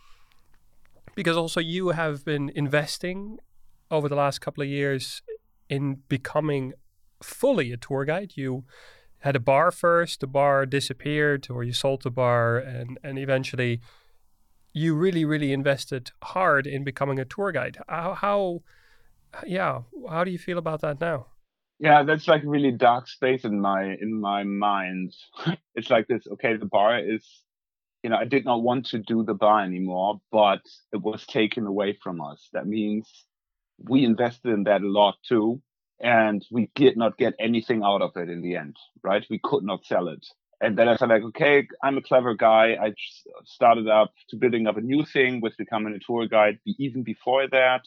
because 1.14 1.36
also 1.36 1.60
you 1.60 1.90
have 1.90 2.24
been 2.24 2.50
investing 2.54 3.38
over 3.90 4.08
the 4.08 4.16
last 4.16 4.40
couple 4.40 4.62
of 4.62 4.68
years 4.68 5.22
in 5.68 5.98
becoming 6.08 6.72
fully 7.22 7.72
a 7.72 7.76
tour 7.76 8.04
guide. 8.04 8.32
You 8.36 8.64
had 9.20 9.36
a 9.36 9.40
bar 9.40 9.70
first, 9.70 10.20
the 10.20 10.26
bar 10.26 10.66
disappeared, 10.66 11.48
or 11.50 11.62
you 11.62 11.72
sold 11.72 12.02
the 12.02 12.10
bar, 12.10 12.58
and 12.58 12.98
and 13.02 13.18
eventually 13.18 13.80
you 14.72 14.94
really 14.94 15.24
really 15.24 15.52
invested 15.52 16.12
hard 16.22 16.66
in 16.66 16.84
becoming 16.84 17.18
a 17.18 17.24
tour 17.24 17.52
guide. 17.52 17.78
How, 17.88 18.14
how 18.14 18.62
yeah, 19.46 19.82
how 20.08 20.24
do 20.24 20.30
you 20.30 20.38
feel 20.38 20.58
about 20.58 20.80
that 20.80 21.00
now? 21.00 21.26
yeah 21.82 22.04
that's 22.04 22.28
like 22.28 22.42
really 22.44 22.70
dark 22.70 23.08
space 23.08 23.44
in 23.44 23.60
my 23.60 23.96
in 24.00 24.18
my 24.18 24.44
mind 24.44 25.12
it's 25.74 25.90
like 25.90 26.06
this 26.06 26.22
okay 26.32 26.56
the 26.56 26.64
bar 26.64 26.98
is 26.98 27.42
you 28.02 28.08
know 28.08 28.16
i 28.16 28.24
did 28.24 28.44
not 28.44 28.62
want 28.62 28.86
to 28.86 28.98
do 28.98 29.24
the 29.24 29.34
bar 29.34 29.62
anymore 29.62 30.20
but 30.30 30.60
it 30.92 31.02
was 31.02 31.26
taken 31.26 31.66
away 31.66 31.98
from 32.02 32.20
us 32.20 32.48
that 32.52 32.66
means 32.66 33.26
we 33.78 34.04
invested 34.04 34.52
in 34.52 34.62
that 34.64 34.80
a 34.80 34.88
lot 34.88 35.16
too 35.28 35.60
and 36.02 36.44
we 36.50 36.68
did 36.74 36.96
not 36.96 37.16
get 37.16 37.34
anything 37.38 37.82
out 37.84 38.02
of 38.02 38.10
it 38.16 38.28
in 38.28 38.42
the 38.42 38.56
end 38.56 38.76
right? 39.02 39.24
We 39.30 39.40
could 39.42 39.64
not 39.64 39.84
sell 39.84 40.08
it. 40.08 40.26
And 40.60 40.78
then 40.78 40.88
i 40.88 40.96
said 40.96 41.08
like 41.08 41.22
okay 41.22 41.66
i'm 41.82 41.98
a 41.98 42.02
clever 42.02 42.34
guy. 42.34 42.76
I 42.80 42.94
started 43.44 43.88
up 43.88 44.12
to 44.30 44.36
building 44.36 44.66
up 44.66 44.76
a 44.76 44.80
new 44.80 45.04
thing 45.04 45.40
with 45.40 45.56
becoming 45.56 45.94
a 45.94 45.98
tour 45.98 46.26
guide 46.26 46.58
even 46.78 47.02
before 47.02 47.48
that. 47.48 47.82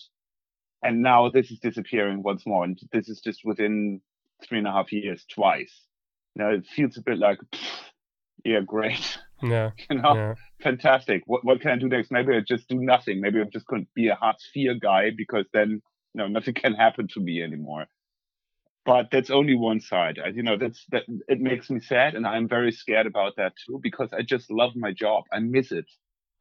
And 0.84 1.02
now 1.02 1.30
this 1.30 1.52
is 1.52 1.60
disappearing 1.60 2.22
once 2.24 2.46
more 2.46 2.64
and 2.64 2.80
this 2.92 3.10
is 3.10 3.22
just 3.22 3.42
within 3.44 4.02
three 4.44 4.60
and 4.60 4.68
a 4.68 4.72
half 4.72 4.92
years 4.92 5.26
twice. 5.34 5.74
Now 6.36 6.50
it 6.50 6.66
feels 6.76 6.98
a 6.98 7.02
bit 7.02 7.20
like 7.20 7.40
yeah 8.44 8.62
great. 8.66 9.18
Yeah 9.44 9.72
you 9.90 10.02
know? 10.02 10.16
yeah. 10.16 10.34
fantastic. 10.64 11.24
What, 11.26 11.44
what 11.44 11.60
can 11.60 11.72
i 11.72 11.76
do 11.76 11.90
next? 11.90 12.10
Maybe 12.10 12.34
i 12.34 12.40
just 12.40 12.70
do 12.70 12.80
nothing. 12.80 13.20
Maybe 13.20 13.42
I'm 13.42 13.52
just 13.52 13.68
couldn't 13.68 13.94
be 13.94 14.08
a 14.08 14.16
Hartz 14.16 14.50
IV 14.56 14.80
guy 14.80 15.12
because 15.16 15.46
then 15.52 15.82
you 16.14 16.20
know 16.20 16.28
nothing 16.38 16.54
can 16.54 16.74
happen 16.74 17.10
to 17.10 17.20
me 17.20 17.44
anymore 17.44 17.86
but 18.86 19.08
that's 19.12 19.30
only 19.30 19.56
one 19.56 19.80
side 19.80 20.20
I, 20.24 20.30
you 20.30 20.44
know 20.44 20.58
that's 20.58 20.86
that 20.92 21.04
it 21.28 21.40
makes 21.40 21.70
me 21.70 21.80
sad 21.80 22.16
and 22.16 22.26
i'm 22.26 22.48
very 22.48 22.72
scared 22.72 23.08
about 23.08 23.36
that 23.38 23.54
too 23.66 23.80
because 23.82 24.10
i 24.14 24.22
just 24.22 24.52
love 24.52 24.76
my 24.76 24.92
job 24.92 25.24
i 25.32 25.40
miss 25.40 25.72
it 25.72 25.86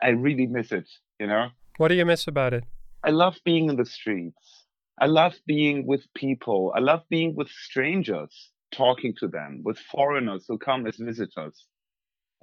i 0.02 0.10
really 0.10 0.46
miss 0.46 0.72
it 0.72 0.88
you 1.18 1.26
know 1.26 1.48
what 1.78 1.88
do 1.88 1.94
you 1.94 2.04
miss 2.04 2.26
about 2.26 2.52
it 2.52 2.64
I 3.04 3.10
love 3.10 3.36
being 3.44 3.68
in 3.68 3.76
the 3.76 3.84
streets. 3.84 4.64
I 4.98 5.06
love 5.06 5.34
being 5.46 5.86
with 5.86 6.02
people. 6.14 6.72
I 6.74 6.80
love 6.80 7.02
being 7.10 7.34
with 7.36 7.50
strangers, 7.50 8.50
talking 8.72 9.12
to 9.18 9.28
them, 9.28 9.60
with 9.62 9.78
foreigners 9.78 10.46
who 10.48 10.56
come 10.56 10.86
as 10.86 10.96
visitors. 10.96 11.66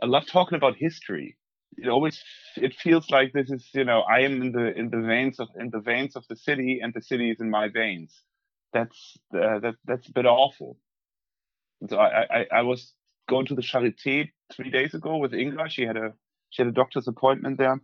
I 0.03 0.05
love 0.05 0.27
talking 0.27 0.55
about 0.55 0.75
history. 0.75 1.35
It 1.77 1.87
always 1.87 2.23
it 2.57 2.75
feels 2.75 3.09
like 3.09 3.33
this 3.33 3.49
is 3.49 3.67
you 3.73 3.85
know 3.85 4.01
I 4.01 4.19
am 4.19 4.39
in 4.39 4.51
the 4.51 4.71
in 4.77 4.91
the 4.91 5.01
veins 5.01 5.39
of 5.39 5.47
in 5.59 5.71
the 5.71 5.79
veins 5.79 6.15
of 6.15 6.27
the 6.27 6.35
city 6.35 6.79
and 6.83 6.93
the 6.93 7.01
city 7.01 7.31
is 7.31 7.41
in 7.41 7.49
my 7.49 7.67
veins. 7.67 8.21
That's 8.73 9.17
uh, 9.33 9.59
that 9.59 9.75
that's 9.85 10.07
a 10.07 10.13
bit 10.13 10.25
awful. 10.25 10.77
So 11.89 11.97
I, 11.97 12.41
I 12.41 12.45
I 12.51 12.61
was 12.61 12.93
going 13.29 13.45
to 13.47 13.55
the 13.55 13.61
Charité 13.61 14.29
three 14.53 14.69
days 14.69 14.93
ago 14.93 15.17
with 15.17 15.33
Inga. 15.33 15.69
She 15.69 15.83
had 15.83 15.97
a 15.97 16.13
she 16.49 16.61
had 16.61 16.69
a 16.69 16.73
doctor's 16.73 17.07
appointment 17.07 17.57
there, 17.57 17.81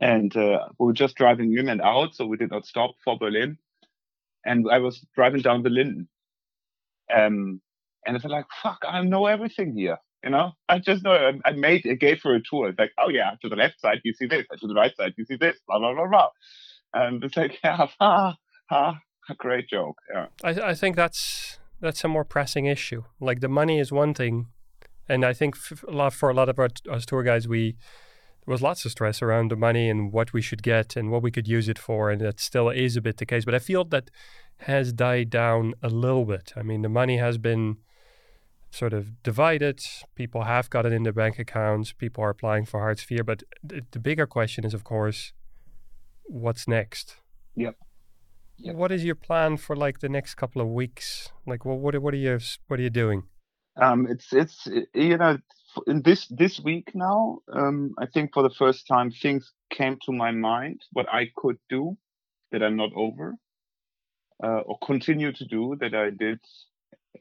and 0.00 0.36
uh, 0.36 0.68
we 0.78 0.86
were 0.86 0.92
just 0.92 1.16
driving 1.16 1.56
in 1.56 1.68
and 1.68 1.80
out, 1.80 2.14
so 2.14 2.26
we 2.26 2.36
did 2.36 2.50
not 2.50 2.66
stop 2.66 2.92
for 3.04 3.18
Berlin. 3.18 3.58
And 4.44 4.66
I 4.70 4.78
was 4.78 5.04
driving 5.14 5.42
down 5.42 5.62
the 5.62 5.70
Linden. 5.70 6.08
Um, 7.14 7.60
and 8.06 8.20
I 8.22 8.28
like, 8.28 8.46
fuck, 8.62 8.78
I 8.86 9.02
know 9.02 9.26
everything 9.26 9.76
here. 9.76 9.98
You 10.24 10.30
know, 10.30 10.52
I 10.68 10.78
just 10.78 11.02
know 11.02 11.12
I, 11.12 11.48
I 11.48 11.52
made, 11.52 11.86
I 11.86 11.94
gave 11.94 12.22
her 12.22 12.34
a 12.34 12.42
tour. 12.42 12.68
It's 12.68 12.78
like, 12.78 12.92
oh 12.98 13.08
yeah, 13.08 13.32
to 13.42 13.48
the 13.48 13.56
left 13.56 13.80
side, 13.80 14.00
you 14.04 14.12
see 14.14 14.26
this. 14.26 14.46
To 14.60 14.66
the 14.66 14.74
right 14.74 14.94
side, 14.96 15.14
you 15.16 15.24
see 15.24 15.36
this. 15.36 15.58
Blah, 15.66 15.78
blah, 15.78 15.94
blah, 15.94 16.06
blah. 16.06 16.28
And 16.94 17.22
it's 17.24 17.36
like, 17.36 17.58
yeah, 17.64 17.88
ha, 17.98 18.36
ha, 18.68 18.98
a 19.28 19.34
great 19.38 19.68
joke. 19.68 19.98
Yeah. 20.12 20.26
I, 20.42 20.50
I 20.70 20.74
think 20.74 20.96
that's, 20.96 21.58
that's 21.80 22.04
a 22.04 22.08
more 22.08 22.24
pressing 22.24 22.66
issue. 22.66 23.04
Like 23.20 23.40
the 23.40 23.48
money 23.48 23.78
is 23.78 23.92
one 23.92 24.14
thing. 24.14 24.46
And 25.08 25.24
I 25.24 25.32
think 25.32 25.56
a 25.86 25.90
lot, 25.90 26.12
for 26.12 26.30
a 26.30 26.34
lot 26.34 26.48
of 26.48 26.58
our, 26.58 26.68
us 26.90 27.04
tour 27.04 27.22
guys, 27.22 27.48
we, 27.48 27.76
there 28.44 28.52
was 28.52 28.62
lots 28.62 28.84
of 28.84 28.90
stress 28.90 29.22
around 29.22 29.50
the 29.50 29.56
money 29.56 29.88
and 29.88 30.12
what 30.12 30.32
we 30.32 30.42
should 30.42 30.62
get 30.62 30.96
and 30.96 31.10
what 31.10 31.22
we 31.22 31.30
could 31.30 31.46
use 31.46 31.68
it 31.68 31.78
for, 31.78 32.10
and 32.10 32.20
that 32.20 32.40
still 32.40 32.70
is 32.70 32.96
a 32.96 33.00
bit 33.00 33.18
the 33.18 33.26
case. 33.26 33.44
But 33.44 33.54
I 33.54 33.60
feel 33.60 33.84
that 33.84 34.10
has 34.58 34.92
died 34.92 35.30
down 35.30 35.74
a 35.82 35.88
little 35.88 36.24
bit. 36.24 36.52
I 36.56 36.62
mean, 36.62 36.82
the 36.82 36.88
money 36.88 37.18
has 37.18 37.38
been 37.38 37.76
sort 38.70 38.92
of 38.92 39.22
divided. 39.22 39.84
People 40.14 40.44
have 40.44 40.70
got 40.70 40.86
it 40.86 40.92
in 40.92 41.04
their 41.04 41.12
bank 41.12 41.38
accounts. 41.38 41.92
People 41.92 42.24
are 42.24 42.30
applying 42.30 42.64
for 42.64 42.80
Hartz 42.80 43.06
IV. 43.08 43.26
But 43.26 43.42
th- 43.68 43.84
the 43.90 43.98
bigger 44.00 44.26
question 44.26 44.64
is, 44.64 44.74
of 44.74 44.82
course, 44.82 45.32
what's 46.24 46.66
next? 46.66 47.16
Yep. 47.54 47.76
What 48.64 48.92
is 48.92 49.04
your 49.04 49.14
plan 49.14 49.56
for 49.56 49.74
like 49.74 50.00
the 50.00 50.08
next 50.08 50.34
couple 50.36 50.62
of 50.62 50.68
weeks? 50.68 51.30
Like, 51.46 51.64
what 51.64 51.78
what 51.78 52.14
are 52.14 52.16
you 52.16 52.38
what 52.68 52.78
are 52.78 52.82
you 52.82 52.90
doing? 52.90 53.24
Um, 53.80 54.06
it's 54.08 54.32
it's 54.32 54.68
you 54.94 55.16
know 55.16 55.38
in 55.86 56.02
this 56.02 56.26
this 56.28 56.60
week 56.60 56.94
now, 56.94 57.38
um, 57.52 57.94
I 57.98 58.06
think 58.06 58.32
for 58.34 58.42
the 58.42 58.54
first 58.54 58.86
time 58.86 59.10
things 59.10 59.52
came 59.70 59.98
to 60.04 60.12
my 60.12 60.30
mind 60.30 60.82
what 60.92 61.06
I 61.12 61.30
could 61.36 61.58
do 61.68 61.96
that 62.50 62.62
I'm 62.62 62.76
not 62.76 62.90
over, 62.94 63.34
uh, 64.42 64.60
or 64.66 64.78
continue 64.84 65.32
to 65.32 65.44
do 65.46 65.76
that 65.80 65.94
I 65.94 66.10
did, 66.10 66.40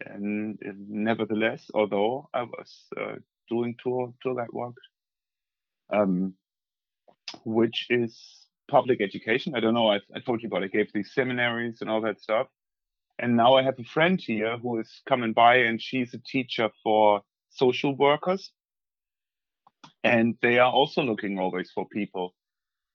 and, 0.05 0.59
and 0.61 0.89
nevertheless, 0.89 1.69
although 1.73 2.29
I 2.33 2.43
was 2.43 2.85
uh, 2.99 3.15
doing 3.49 3.75
tour 3.81 4.13
tour 4.21 4.35
that 4.35 4.53
work, 4.53 4.75
um, 5.93 6.33
which 7.45 7.87
is 7.89 8.19
public 8.71 9.01
education. 9.01 9.53
I 9.55 9.59
don't 9.59 9.75
know. 9.75 9.91
I, 9.91 9.99
I 10.15 10.19
told 10.25 10.41
you 10.41 10.47
about. 10.47 10.63
I 10.63 10.67
gave 10.67 10.91
these 10.93 11.13
seminaries 11.13 11.81
and 11.81 11.89
all 11.89 12.01
that 12.01 12.21
stuff. 12.21 12.47
And 13.19 13.37
now 13.37 13.55
I 13.55 13.63
have 13.63 13.77
a 13.77 13.83
friend 13.83 14.19
here 14.19 14.57
who 14.57 14.79
is 14.79 14.89
coming 15.07 15.33
by, 15.33 15.57
and 15.57 15.79
she's 15.81 16.13
a 16.13 16.17
teacher 16.17 16.69
for 16.83 17.21
social 17.51 17.95
workers, 17.95 18.51
and 20.03 20.35
they 20.41 20.57
are 20.57 20.71
also 20.71 21.03
looking 21.03 21.37
always 21.37 21.69
for 21.75 21.85
people. 21.87 22.33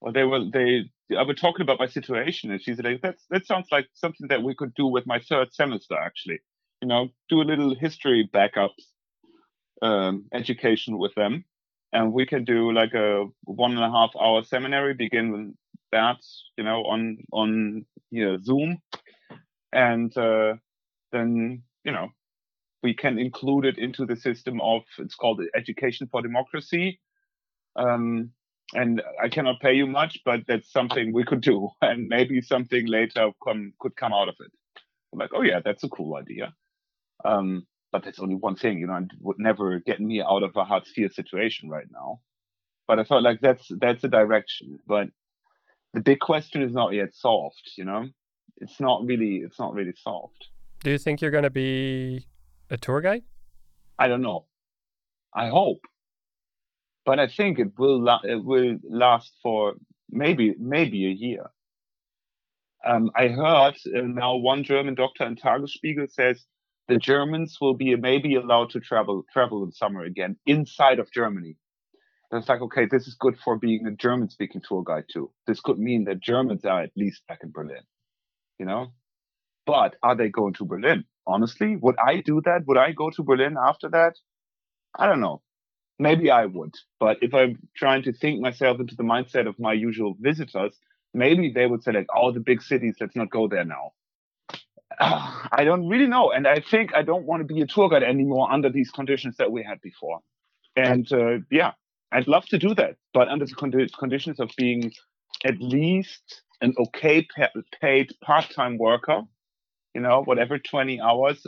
Well, 0.01 0.13
they 0.13 0.25
were 0.25 0.45
they. 0.53 0.91
I 1.17 1.23
was 1.23 1.39
talking 1.39 1.63
about 1.63 1.79
my 1.79 1.87
situation, 1.87 2.51
and 2.51 2.61
she 2.61 2.75
said, 2.75 2.87
"That's 3.03 3.25
that 3.31 3.47
sounds 3.47 3.69
like 3.71 3.87
something 3.95 4.29
that 4.29 4.43
we 4.43 4.55
could 4.55 4.75
do 4.75 4.87
with 4.87 5.07
my 5.07 5.21
third 5.21 5.55
semester, 5.55 5.97
actually. 5.97 6.41
You 6.83 6.89
know, 6.89 7.09
do 7.29 7.41
a 7.41 7.51
little 7.51 7.75
history 7.75 8.29
backups 8.35 8.85
um, 9.83 10.27
education 10.33 10.99
with 10.99 11.15
them, 11.15 11.45
and 11.93 12.13
we 12.13 12.27
can 12.27 12.45
do 12.45 12.73
like 12.73 12.95
a 12.95 13.27
one 13.45 13.73
and 13.73 13.85
a 13.85 13.91
half 13.91 14.11
hour 14.21 14.43
seminary. 14.43 14.95
Begin 14.95 15.55
that, 15.97 16.21
you 16.57 16.65
know, 16.65 16.85
on 16.85 17.19
on 17.33 17.51
you 18.11 18.25
know 18.25 18.39
Zoom, 18.43 18.79
and 19.73 20.17
uh, 20.17 20.55
then 21.13 21.63
you 21.85 21.93
know 21.93 22.09
we 22.83 22.95
can 22.95 23.19
include 23.19 23.65
it 23.65 23.79
into 23.79 24.07
the 24.07 24.17
system 24.17 24.61
of 24.61 24.83
it's 24.99 25.15
called 25.15 25.41
education 25.57 26.09
for 26.11 26.23
democracy. 26.23 27.01
Um, 27.75 28.31
and 28.75 29.01
i 29.23 29.29
cannot 29.29 29.61
pay 29.61 29.75
you 29.75 29.87
much 29.87 30.19
but 30.25 30.41
that's 30.49 30.73
something 30.73 31.13
we 31.13 31.25
could 31.25 31.41
do. 31.41 31.69
And 31.83 32.09
maybe 32.09 32.41
something 32.41 32.85
later 32.87 33.31
come, 33.45 33.73
could 33.81 33.97
come 33.97 34.13
out 34.13 34.29
of 34.29 34.37
it. 34.41 34.53
I'm 35.13 35.19
like 35.19 35.35
oh 35.35 35.43
yeah 35.43 35.61
that's 35.65 35.85
a 35.85 35.95
cool 35.97 36.17
idea. 36.17 36.55
Um, 37.25 37.67
but 37.93 38.03
that's 38.05 38.19
only 38.19 38.35
one 38.35 38.57
thing 38.57 38.79
you 38.79 38.89
know 38.89 38.97
it 38.97 39.13
would 39.21 39.39
never 39.39 39.67
get 39.91 40.01
me 40.01 40.17
out 40.33 40.43
of 40.43 40.57
a 40.57 40.65
Hartz 40.65 40.91
IV 40.97 41.13
situation 41.13 41.69
right 41.77 41.91
now. 41.91 42.21
But 42.89 42.99
i 43.01 43.05
felt 43.05 43.23
like 43.29 43.41
that's 43.41 43.67
that's 43.85 44.05
a 44.05 44.17
direction. 44.21 44.79
But 44.87 45.09
the 45.95 46.01
big 46.01 46.21
question 46.21 46.63
is 46.63 46.73
not 46.73 46.93
yet 46.93 47.15
solved 47.15 47.71
you 47.77 47.85
know 47.85 48.09
it's 48.59 48.81
not 48.81 49.05
really 49.05 49.37
it's 49.37 49.59
not 49.59 49.75
really 49.75 49.95
solved 49.97 50.47
do 50.83 50.91
you 50.91 50.99
think 50.99 51.21
you're 51.21 51.31
going 51.31 51.43
to 51.43 51.51
be 51.51 52.27
a 52.71 52.77
tour 52.77 53.01
guide? 53.01 53.23
I 53.99 54.09
don't 54.09 54.23
know. 54.23 54.47
I 55.35 55.49
hope, 55.49 55.81
but 57.05 57.19
I 57.19 57.27
think 57.27 57.59
it 57.59 57.79
will 57.79 58.01
la- 58.01 58.21
it 58.25 58.45
will 58.45 58.79
last 58.89 59.33
for 59.43 59.75
maybe 60.11 60.55
maybe 60.59 61.07
a 61.07 61.11
year. 61.11 61.51
Um, 62.85 63.11
I 63.17 63.29
heard 63.29 63.75
uh, 63.87 64.03
now 64.03 64.37
one 64.37 64.63
German 64.63 64.95
doctor 64.95 65.27
in 65.27 65.37
Tagesspiegel 65.37 66.11
says 66.11 66.45
the 66.89 66.99
Germans 66.99 67.59
will 67.61 67.75
be 67.75 67.97
maybe 67.97 68.37
allowed 68.37 68.71
to 68.71 68.81
travel 68.81 69.25
travel 69.33 69.65
in 69.65 69.73
summer 69.73 70.05
again 70.05 70.37
inside 70.47 70.99
of 70.99 71.11
Germany. 71.11 71.57
And 72.31 72.41
it's 72.41 72.49
like, 72.49 72.61
okay, 72.61 72.87
this 72.87 73.07
is 73.07 73.15
good 73.15 73.39
for 73.39 73.57
being 73.57 73.87
a 73.87 73.93
German 73.93 74.31
speaking 74.31 74.63
tour 74.67 74.83
guide 74.83 75.05
too. 75.13 75.31
This 75.47 75.61
could 75.61 75.79
mean 75.79 76.05
that 76.05 76.21
Germans 76.21 76.65
are 76.65 76.83
at 76.83 76.91
least 76.97 77.23
back 77.29 77.41
in 77.43 77.53
Berlin, 77.53 77.83
you 78.59 78.67
know? 78.67 78.93
But 79.65 79.97
are 80.03 80.17
they 80.17 80.29
going 80.29 80.55
to 80.55 80.65
Berlin? 80.65 81.05
Honestly, 81.27 81.77
would 81.77 81.97
I 81.99 82.21
do 82.21 82.41
that? 82.45 82.67
Would 82.67 82.79
I 82.79 82.93
go 82.93 83.11
to 83.11 83.23
Berlin 83.23 83.57
after 83.61 83.89
that? 83.91 84.15
I 84.99 85.07
don't 85.07 85.21
know. 85.21 85.43
Maybe 85.99 86.31
I 86.31 86.47
would. 86.47 86.75
But 87.01 87.19
if 87.23 87.35
I'm 87.35 87.59
trying 87.77 88.03
to 88.05 88.13
think 88.13 88.41
myself 88.41 88.81
into 88.81 88.97
the 88.97 89.03
mindset 89.03 89.49
of 89.49 89.59
my 89.59 89.73
usual 89.73 90.17
visitors, 90.21 90.79
maybe 91.15 91.51
they 91.51 91.67
would 91.67 91.83
say 91.83 91.93
like, 91.93 92.07
oh, 92.15 92.33
the 92.33 92.41
big 92.41 92.63
cities, 92.63 92.97
let's 93.01 93.17
not 93.17 93.31
go 93.31 93.49
there 93.49 93.65
now. 93.65 93.93
Uh, 94.99 95.49
I 95.53 95.65
don't 95.65 95.89
really 95.89 96.07
know. 96.07 96.31
And 96.31 96.47
I 96.47 96.61
think 96.61 96.95
I 96.95 97.03
don't 97.03 97.25
want 97.25 97.47
to 97.47 97.53
be 97.53 97.61
a 97.61 97.67
tour 97.67 97.89
guide 97.89 98.03
anymore 98.03 98.53
under 98.53 98.71
these 98.71 98.91
conditions 98.91 99.37
that 99.39 99.51
we 99.51 99.63
had 99.63 99.81
before. 99.81 100.21
And 100.77 101.11
uh, 101.13 101.39
yeah, 101.51 101.73
I'd 102.13 102.29
love 102.29 102.47
to 102.47 102.59
do 102.59 102.75
that, 102.75 102.97
but 103.13 103.29
under 103.29 103.45
the 103.45 103.89
conditions 103.99 104.41
of 104.41 104.51
being 104.57 104.93
at 105.45 105.61
least 105.61 106.43
an 106.61 106.75
okay 106.79 107.27
paid 107.81 108.11
part-time 108.23 108.79
worker, 108.79 109.23
you 109.95 110.01
know, 110.01 110.23
whatever 110.23 110.59
20 110.59 111.01
hours, 111.01 111.47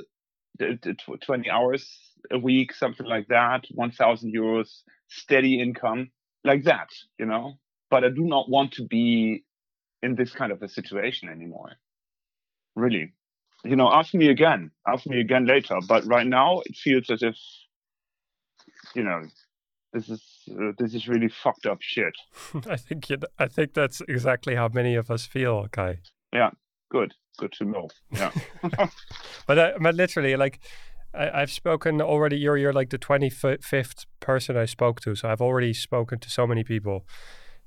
20 0.59 1.51
hours 1.51 1.99
a 2.31 2.39
week, 2.39 2.73
something 2.75 3.07
like 3.07 3.29
that, 3.29 3.65
1,000 3.71 4.35
euros 4.35 4.83
steady 5.09 5.61
income, 5.61 6.11
like 6.45 6.65
that, 6.65 6.89
you 7.19 7.27
know. 7.27 7.59
But 7.91 8.05
I 8.05 8.11
do 8.11 8.25
not 8.25 8.51
want 8.51 8.73
to 8.73 8.85
be 8.85 9.45
in 10.03 10.15
this 10.15 10.33
kind 10.33 10.53
of 10.53 10.63
a 10.63 10.69
situation 10.69 11.29
anymore. 11.29 11.73
Really, 12.77 13.15
you 13.65 13.77
know, 13.77 13.91
ask 13.93 14.13
me 14.15 14.29
again, 14.29 14.71
ask 14.87 15.07
me 15.07 15.21
again 15.21 15.47
later. 15.47 15.79
But 15.89 16.05
right 16.07 16.27
now, 16.27 16.61
it 16.67 16.77
feels 16.77 17.09
as 17.11 17.23
if, 17.23 17.37
you 18.95 19.05
know, 19.05 19.23
this 19.93 20.09
is 20.09 20.23
uh, 20.51 20.73
this 20.79 20.95
is 20.95 21.09
really 21.09 21.29
fucked 21.29 21.67
up 21.67 21.79
shit. 21.81 22.15
I 22.69 22.77
think 22.77 23.11
you, 23.11 23.19
I 23.39 23.47
think 23.47 23.75
that's 23.75 24.01
exactly 24.09 24.55
how 24.55 24.69
many 24.69 24.95
of 24.95 25.11
us 25.11 25.27
feel, 25.27 25.67
Kai. 25.69 26.01
Yeah, 26.33 26.51
good, 26.91 27.15
good 27.39 27.53
to 27.53 27.65
know. 27.65 27.89
Yeah, 28.11 28.31
but 29.47 29.59
uh, 29.59 29.73
but 29.81 29.95
literally, 29.95 30.37
like 30.37 30.61
I, 31.15 31.41
have 31.41 31.51
spoken 31.51 32.01
already. 32.01 32.37
You're 32.37 32.57
you're 32.57 32.73
like 32.73 32.91
the 32.91 32.99
twenty 32.99 33.31
fifth 33.31 34.07
person 34.21 34.57
I 34.57 34.67
spoke 34.67 35.01
to, 35.03 35.15
so 35.15 35.29
I've 35.29 35.41
already 35.41 35.73
spoken 35.73 36.19
to 36.21 36.31
so 36.31 36.47
many 36.47 36.65
people, 36.65 37.07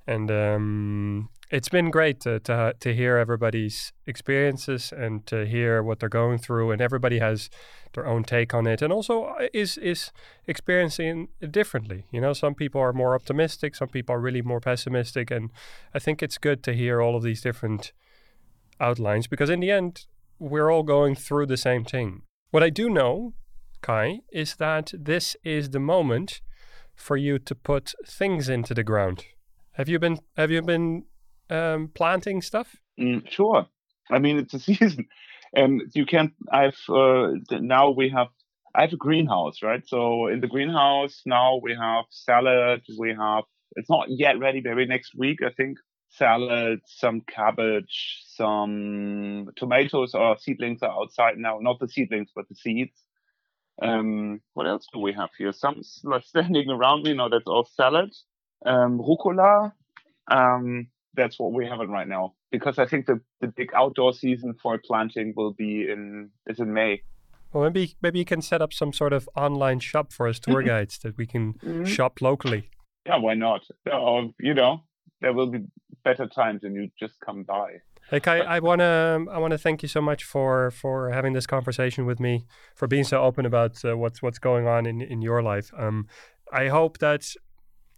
and 0.07 0.29
um, 0.29 1.29
it's 1.51 1.69
been 1.69 1.91
great 1.91 2.21
to, 2.21 2.39
to 2.39 2.73
to 2.79 2.95
hear 2.95 3.17
everybody's 3.17 3.91
experiences 4.07 4.93
and 4.95 5.25
to 5.27 5.45
hear 5.45 5.83
what 5.83 5.99
they're 5.99 6.09
going 6.09 6.39
through, 6.39 6.71
and 6.71 6.81
everybody 6.81 7.19
has 7.19 7.49
their 7.93 8.07
own 8.07 8.23
take 8.23 8.53
on 8.53 8.65
it, 8.65 8.81
and 8.81 8.93
also 8.93 9.25
uh, 9.25 9.47
is 9.53 9.77
is 9.77 10.11
experiencing 10.47 11.27
it 11.41 11.51
differently. 11.51 12.05
You 12.11 12.21
know, 12.21 12.33
some 12.33 12.55
people 12.55 12.79
are 12.79 12.93
more 12.93 13.13
optimistic, 13.13 13.75
some 13.75 13.89
people 13.89 14.15
are 14.15 14.21
really 14.21 14.41
more 14.41 14.61
pessimistic, 14.61 15.29
and 15.29 15.51
I 15.93 15.99
think 15.99 16.23
it's 16.23 16.37
good 16.37 16.63
to 16.63 16.73
hear 16.73 17.01
all 17.01 17.17
of 17.17 17.23
these 17.23 17.41
different 17.41 17.91
outlines 18.79 19.27
because 19.27 19.49
in 19.49 19.59
the 19.59 19.71
end, 19.71 20.05
we're 20.39 20.71
all 20.71 20.83
going 20.83 21.15
through 21.15 21.47
the 21.47 21.57
same 21.57 21.83
thing. 21.83 22.21
What 22.51 22.63
I 22.63 22.69
do 22.69 22.89
know, 22.89 23.33
Kai, 23.81 24.21
is 24.31 24.55
that 24.55 24.93
this 24.97 25.35
is 25.43 25.69
the 25.69 25.79
moment 25.79 26.41
for 26.95 27.17
you 27.17 27.39
to 27.39 27.55
put 27.55 27.93
things 28.07 28.47
into 28.47 28.73
the 28.73 28.83
ground. 28.83 29.25
Have 29.73 29.89
you 29.89 29.99
been 29.99 30.19
Have 30.37 30.51
you 30.51 30.61
been 30.61 31.05
um, 31.51 31.91
planting 31.93 32.41
stuff? 32.41 32.75
Mm, 32.99 33.29
sure. 33.29 33.67
I 34.09 34.19
mean, 34.19 34.37
it's 34.37 34.53
a 34.53 34.59
season, 34.69 35.07
and 35.53 35.81
you 35.93 36.05
can. 36.05 36.33
I've 36.51 36.79
uh, 36.89 37.33
now 37.51 37.91
we 37.91 38.09
have. 38.09 38.27
I 38.73 38.81
have 38.81 38.93
a 38.93 38.97
greenhouse, 38.97 39.61
right? 39.61 39.85
So 39.85 40.27
in 40.27 40.39
the 40.39 40.47
greenhouse 40.47 41.21
now 41.25 41.59
we 41.61 41.75
have 41.75 42.05
salad. 42.09 42.81
We 42.97 43.13
have. 43.13 43.43
It's 43.75 43.89
not 43.89 44.07
yet 44.09 44.39
ready. 44.39 44.61
Maybe 44.61 44.85
next 44.85 45.13
week, 45.15 45.39
I 45.45 45.51
think. 45.51 45.77
Salad, 46.13 46.81
some 46.85 47.21
cabbage, 47.21 48.23
some 48.27 49.47
tomatoes 49.55 50.13
or 50.13 50.37
seedlings 50.37 50.81
are 50.83 50.91
outside 50.91 51.37
now. 51.37 51.59
Not 51.61 51.79
the 51.79 51.87
seedlings, 51.87 52.31
but 52.35 52.49
the 52.49 52.55
seeds. 52.55 52.91
Um, 53.81 54.41
what 54.53 54.67
else 54.67 54.85
do 54.93 54.99
we 54.99 55.13
have 55.13 55.29
here? 55.37 55.53
Some 55.53 55.81
standing 55.83 56.69
around 56.69 57.03
me. 57.03 57.13
No, 57.13 57.29
that's 57.29 57.47
all 57.47 57.67
salad. 57.75 58.13
Um, 58.65 58.99
rucola. 58.99 59.71
Um, 60.29 60.87
that's 61.13 61.39
what 61.39 61.51
we're 61.51 61.69
having 61.69 61.89
right 61.89 62.07
now 62.07 62.33
because 62.51 62.79
I 62.79 62.85
think 62.85 63.05
the, 63.05 63.19
the 63.39 63.47
big 63.47 63.71
outdoor 63.75 64.13
season 64.13 64.53
for 64.61 64.79
planting 64.85 65.33
will 65.35 65.53
be 65.53 65.89
in 65.89 66.29
is 66.47 66.59
in 66.59 66.73
May. 66.73 67.01
Well, 67.53 67.63
maybe 67.63 67.95
maybe 68.01 68.19
you 68.19 68.25
can 68.25 68.41
set 68.41 68.61
up 68.61 68.73
some 68.73 68.93
sort 68.93 69.13
of 69.13 69.29
online 69.35 69.79
shop 69.79 70.13
for 70.13 70.27
us 70.27 70.39
tour 70.39 70.59
mm-hmm. 70.59 70.67
guides 70.67 70.99
that 70.99 71.17
we 71.17 71.25
can 71.25 71.53
mm-hmm. 71.53 71.83
shop 71.85 72.21
locally. 72.21 72.69
Yeah, 73.05 73.17
why 73.17 73.33
not? 73.33 73.65
Or, 73.91 74.29
you 74.39 74.53
know, 74.53 74.83
there 75.21 75.33
will 75.33 75.47
be 75.47 75.59
better 76.03 76.27
times 76.27 76.63
and 76.63 76.75
you 76.75 76.89
just 76.99 77.19
come 77.19 77.43
by. 77.43 77.77
Like 78.11 78.27
I, 78.27 78.39
I 78.39 78.59
wanna 78.59 79.25
I 79.31 79.37
wanna 79.37 79.57
thank 79.57 79.81
you 79.83 79.89
so 79.89 80.01
much 80.01 80.23
for 80.23 80.71
for 80.71 81.11
having 81.11 81.33
this 81.33 81.47
conversation 81.47 82.05
with 82.05 82.19
me, 82.19 82.45
for 82.75 82.87
being 82.87 83.03
so 83.03 83.21
open 83.21 83.45
about 83.45 83.83
uh, 83.85 83.97
what's 83.97 84.21
what's 84.21 84.39
going 84.39 84.67
on 84.67 84.85
in 84.85 85.01
in 85.01 85.21
your 85.21 85.41
life. 85.41 85.71
Um, 85.77 86.07
I 86.51 86.67
hope 86.67 86.97
that 86.97 87.33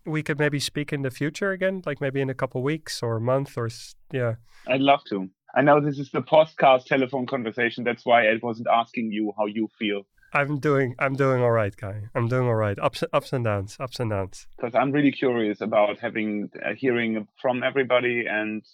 we 0.06 0.24
could 0.24 0.40
maybe 0.40 0.60
speak 0.60 0.92
in 0.94 1.02
the 1.02 1.12
future 1.12 1.52
again, 1.52 1.82
like 1.86 2.02
maybe 2.02 2.22
in 2.22 2.30
a 2.30 2.34
couple 2.34 2.62
weeks 2.62 3.02
or 3.02 3.18
a 3.18 3.22
month 3.22 3.58
or 3.58 3.70
yeah. 4.12 4.36
I'd 4.68 4.82
love 4.82 5.04
to. 5.10 5.30
I 5.56 5.62
know 5.62 5.80
this 5.80 6.00
is 6.00 6.10
the 6.12 6.22
podcast 6.22 6.86
telephone 6.86 7.28
conversation. 7.28 7.84
That's 7.84 8.06
why 8.06 8.28
I 8.28 8.40
wasn't 8.42 8.68
asking 8.72 9.12
you 9.12 9.34
how 9.38 9.46
you 9.46 9.70
feel. 9.78 10.04
I'm 10.34 10.60
doing 10.60 10.96
I'm 10.98 11.14
doing 11.14 11.44
all 11.44 11.52
right, 11.52 11.76
guy. 11.76 12.10
I'm 12.16 12.28
doing 12.28 12.48
all 12.48 12.56
right. 12.56 12.78
Ups 12.80 13.04
ups 13.14 13.34
and 13.34 13.46
downs, 13.46 13.78
ups 13.80 14.00
and 14.00 14.10
downs. 14.10 14.48
Because 14.58 14.74
I'm 14.74 14.92
really 14.92 15.12
curious 15.12 15.62
about 15.62 16.00
having 16.00 16.50
uh, 16.66 16.74
hearing 16.76 17.28
from 17.40 17.62
everybody 17.62 18.26
and 18.28 18.66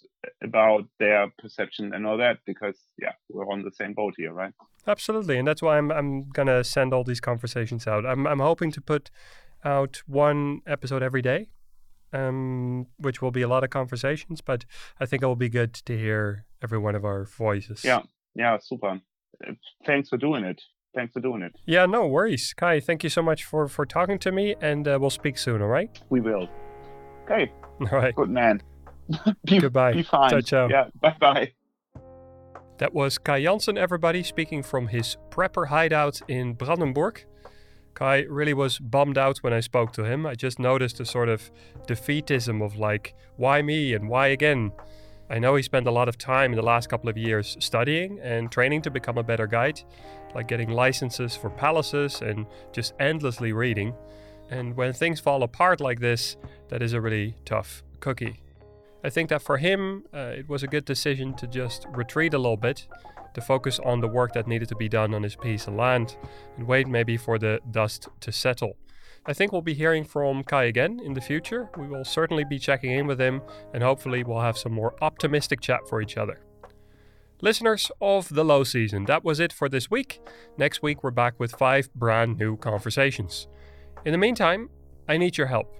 about 0.42 0.86
their 0.98 1.30
perception 1.38 1.92
and 1.92 2.06
all 2.06 2.16
that. 2.16 2.38
Because 2.46 2.78
yeah, 2.98 3.12
we're 3.28 3.50
on 3.52 3.62
the 3.62 3.72
same 3.72 3.92
boat 3.92 4.14
here, 4.16 4.32
right? 4.32 4.54
Absolutely, 4.86 5.36
and 5.36 5.46
that's 5.46 5.60
why 5.60 5.76
I'm 5.76 5.92
I'm 5.92 6.30
gonna 6.30 6.64
send 6.64 6.94
all 6.94 7.04
these 7.04 7.20
conversations 7.20 7.86
out. 7.86 8.06
I'm 8.06 8.26
I'm 8.26 8.40
hoping 8.40 8.72
to 8.72 8.80
put 8.80 9.10
out 9.64 10.02
one 10.06 10.60
episode 10.66 11.02
every 11.02 11.22
day, 11.22 11.48
um, 12.12 12.86
which 12.98 13.22
will 13.22 13.30
be 13.30 13.42
a 13.42 13.48
lot 13.48 13.64
of 13.64 13.70
conversations, 13.70 14.40
but 14.40 14.64
I 14.98 15.06
think 15.06 15.22
it 15.22 15.26
will 15.26 15.36
be 15.36 15.48
good 15.48 15.74
to 15.74 15.96
hear 15.96 16.46
every 16.62 16.78
one 16.78 16.94
of 16.94 17.04
our 17.04 17.24
voices. 17.24 17.84
Yeah, 17.84 18.02
yeah, 18.34 18.58
super. 18.60 19.00
Thanks 19.86 20.08
for 20.08 20.16
doing 20.16 20.44
it. 20.44 20.60
Thanks 20.94 21.12
for 21.12 21.20
doing 21.20 21.42
it. 21.42 21.52
Yeah, 21.66 21.86
no 21.86 22.06
worries. 22.06 22.52
Kai, 22.54 22.80
thank 22.80 23.04
you 23.04 23.10
so 23.10 23.22
much 23.22 23.44
for, 23.44 23.68
for 23.68 23.86
talking 23.86 24.18
to 24.20 24.32
me, 24.32 24.56
and 24.60 24.88
uh, 24.88 24.98
we'll 25.00 25.10
speak 25.10 25.38
soon, 25.38 25.62
all 25.62 25.68
right? 25.68 26.00
We 26.10 26.20
will. 26.20 26.48
Okay. 27.24 27.52
All 27.80 27.98
right. 27.98 28.14
Good 28.14 28.28
man. 28.28 28.60
be, 29.44 29.58
Goodbye. 29.58 29.92
Be 29.92 30.02
fine. 30.02 30.30
Ciao, 30.30 30.40
ciao. 30.40 30.68
Yeah, 30.68 30.88
bye 31.00 31.16
bye. 31.18 31.52
That 32.78 32.92
was 32.92 33.18
Kai 33.18 33.42
Jansen, 33.42 33.78
everybody, 33.78 34.22
speaking 34.22 34.62
from 34.62 34.88
his 34.88 35.16
prepper 35.30 35.68
hideout 35.68 36.20
in 36.28 36.54
Brandenburg. 36.54 37.24
Kai 37.94 38.20
really 38.28 38.54
was 38.54 38.78
bummed 38.78 39.18
out 39.18 39.38
when 39.38 39.52
I 39.52 39.60
spoke 39.60 39.92
to 39.94 40.04
him. 40.04 40.26
I 40.26 40.34
just 40.34 40.58
noticed 40.58 41.00
a 41.00 41.04
sort 41.04 41.28
of 41.28 41.50
defeatism 41.86 42.64
of 42.64 42.76
like, 42.76 43.14
why 43.36 43.62
me 43.62 43.94
and 43.94 44.08
why 44.08 44.28
again? 44.28 44.72
I 45.28 45.38
know 45.38 45.54
he 45.54 45.62
spent 45.62 45.86
a 45.86 45.92
lot 45.92 46.08
of 46.08 46.18
time 46.18 46.52
in 46.52 46.56
the 46.56 46.62
last 46.62 46.88
couple 46.88 47.08
of 47.08 47.16
years 47.16 47.56
studying 47.60 48.18
and 48.20 48.50
training 48.50 48.82
to 48.82 48.90
become 48.90 49.16
a 49.16 49.22
better 49.22 49.46
guide, 49.46 49.80
like 50.34 50.48
getting 50.48 50.70
licenses 50.70 51.36
for 51.36 51.50
palaces 51.50 52.20
and 52.20 52.46
just 52.72 52.94
endlessly 52.98 53.52
reading. 53.52 53.94
And 54.50 54.76
when 54.76 54.92
things 54.92 55.20
fall 55.20 55.44
apart 55.44 55.80
like 55.80 56.00
this, 56.00 56.36
that 56.68 56.82
is 56.82 56.92
a 56.92 57.00
really 57.00 57.36
tough 57.44 57.84
cookie. 58.00 58.40
I 59.04 59.10
think 59.10 59.30
that 59.30 59.40
for 59.40 59.58
him, 59.58 60.04
uh, 60.12 60.32
it 60.36 60.48
was 60.48 60.62
a 60.62 60.66
good 60.66 60.84
decision 60.84 61.34
to 61.36 61.46
just 61.46 61.86
retreat 61.92 62.34
a 62.34 62.38
little 62.38 62.56
bit 62.56 62.86
to 63.34 63.40
focus 63.40 63.78
on 63.84 64.00
the 64.00 64.08
work 64.08 64.32
that 64.32 64.46
needed 64.46 64.68
to 64.68 64.76
be 64.76 64.88
done 64.88 65.14
on 65.14 65.22
his 65.22 65.36
piece 65.36 65.66
of 65.66 65.74
land 65.74 66.16
and 66.56 66.66
wait 66.66 66.86
maybe 66.86 67.16
for 67.16 67.38
the 67.38 67.60
dust 67.70 68.08
to 68.20 68.32
settle. 68.32 68.76
I 69.26 69.32
think 69.32 69.52
we'll 69.52 69.62
be 69.62 69.74
hearing 69.74 70.04
from 70.04 70.42
Kai 70.44 70.64
again 70.64 71.00
in 71.04 71.12
the 71.12 71.20
future. 71.20 71.68
We 71.76 71.86
will 71.86 72.04
certainly 72.04 72.44
be 72.44 72.58
checking 72.58 72.92
in 72.92 73.06
with 73.06 73.20
him 73.20 73.42
and 73.74 73.82
hopefully 73.82 74.24
we'll 74.24 74.40
have 74.40 74.56
some 74.56 74.72
more 74.72 74.94
optimistic 75.02 75.60
chat 75.60 75.88
for 75.88 76.00
each 76.00 76.16
other. 76.16 76.40
Listeners 77.42 77.90
of 78.00 78.28
the 78.28 78.44
low 78.44 78.64
season, 78.64 79.06
that 79.06 79.24
was 79.24 79.40
it 79.40 79.52
for 79.52 79.68
this 79.68 79.90
week. 79.90 80.20
Next 80.58 80.82
week, 80.82 81.02
we're 81.02 81.10
back 81.10 81.40
with 81.40 81.52
five 81.52 81.92
brand 81.94 82.38
new 82.38 82.58
conversations. 82.58 83.46
In 84.04 84.12
the 84.12 84.18
meantime, 84.18 84.68
I 85.08 85.16
need 85.16 85.38
your 85.38 85.46
help. 85.46 85.74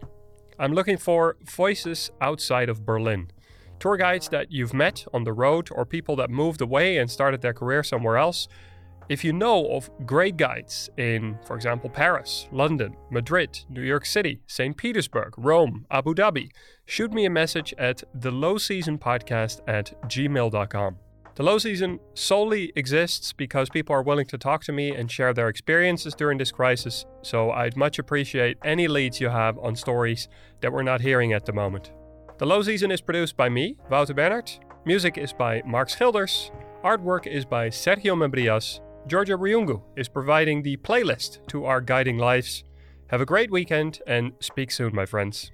I'm 0.59 0.73
looking 0.73 0.97
for 0.97 1.37
voices 1.45 2.11
outside 2.21 2.69
of 2.69 2.87
Berlin 2.87 3.31
tour 3.81 3.97
guides 3.97 4.29
that 4.29 4.53
you've 4.53 4.75
met 4.75 5.05
on 5.12 5.25
the 5.25 5.33
road 5.33 5.71
or 5.73 5.85
people 5.85 6.14
that 6.16 6.31
moved 6.31 6.61
away 6.61 6.99
and 6.99 7.11
started 7.11 7.40
their 7.40 7.55
career 7.55 7.83
somewhere 7.83 8.19
else. 8.19 8.47
If 9.09 9.25
you 9.25 9.33
know 9.33 9.66
of 9.73 9.90
great 10.07 10.37
guides 10.37 10.88
in, 10.97 11.37
for 11.45 11.57
example, 11.57 11.90
Paris, 11.90 12.47
London, 12.53 12.95
Madrid, 13.11 13.59
New 13.69 13.83
York 13.83 14.07
City, 14.07 14.40
St. 14.47 14.77
Petersburg, 14.77 15.35
Rome, 15.37 15.85
Abu 15.90 16.14
Dhabi, 16.14 16.51
shoot 16.85 17.12
me 17.12 17.25
a 17.25 17.31
message 17.31 17.75
at 17.77 18.05
the 18.14 18.31
low 18.31 18.57
season 18.57 18.99
podcast 18.99 19.62
at 19.66 20.01
gmail.com. 20.09 20.97
The 21.35 21.43
low 21.43 21.59
season 21.59 21.99
solely 22.14 22.73
exists 22.77 23.33
because 23.33 23.69
people 23.71 23.97
are 23.97 24.03
willing 24.03 24.27
to 24.27 24.38
talk 24.38 24.62
to 24.64 24.73
me 24.73 24.95
and 24.95 25.11
share 25.11 25.33
their 25.33 25.49
experiences 25.49 26.14
during 26.14 26.38
this 26.38 26.53
crisis, 26.53 27.05
so 27.23 27.51
I'd 27.51 27.77
much 27.77 27.99
appreciate 27.99 28.59
any 28.62 28.87
leads 28.88 29.21
you 29.21 29.31
have 29.31 29.59
on 29.59 29.75
stories 29.75 30.29
that 30.61 30.73
we're 30.73 30.83
not 30.83 31.01
hearing 31.01 31.33
at 31.33 31.47
the 31.47 31.53
moment. 31.53 31.93
The 32.40 32.46
low 32.46 32.62
season 32.62 32.90
is 32.90 33.03
produced 33.03 33.37
by 33.37 33.50
me, 33.50 33.76
Wouter 33.90 34.14
Bernard. 34.14 34.50
Music 34.87 35.18
is 35.18 35.31
by 35.31 35.61
Mark 35.66 35.90
Schilders. 35.90 36.50
Artwork 36.83 37.26
is 37.26 37.44
by 37.44 37.68
Sergio 37.68 38.16
Membrias. 38.16 38.81
Georgia 39.07 39.37
Ryungu 39.37 39.83
is 39.94 40.09
providing 40.09 40.62
the 40.62 40.79
playlist 40.79 41.46
to 41.48 41.66
our 41.66 41.83
guiding 41.83 42.16
lives. 42.16 42.64
Have 43.09 43.20
a 43.20 43.26
great 43.26 43.50
weekend 43.50 44.00
and 44.07 44.33
speak 44.40 44.70
soon, 44.70 44.94
my 44.94 45.05
friends. 45.05 45.53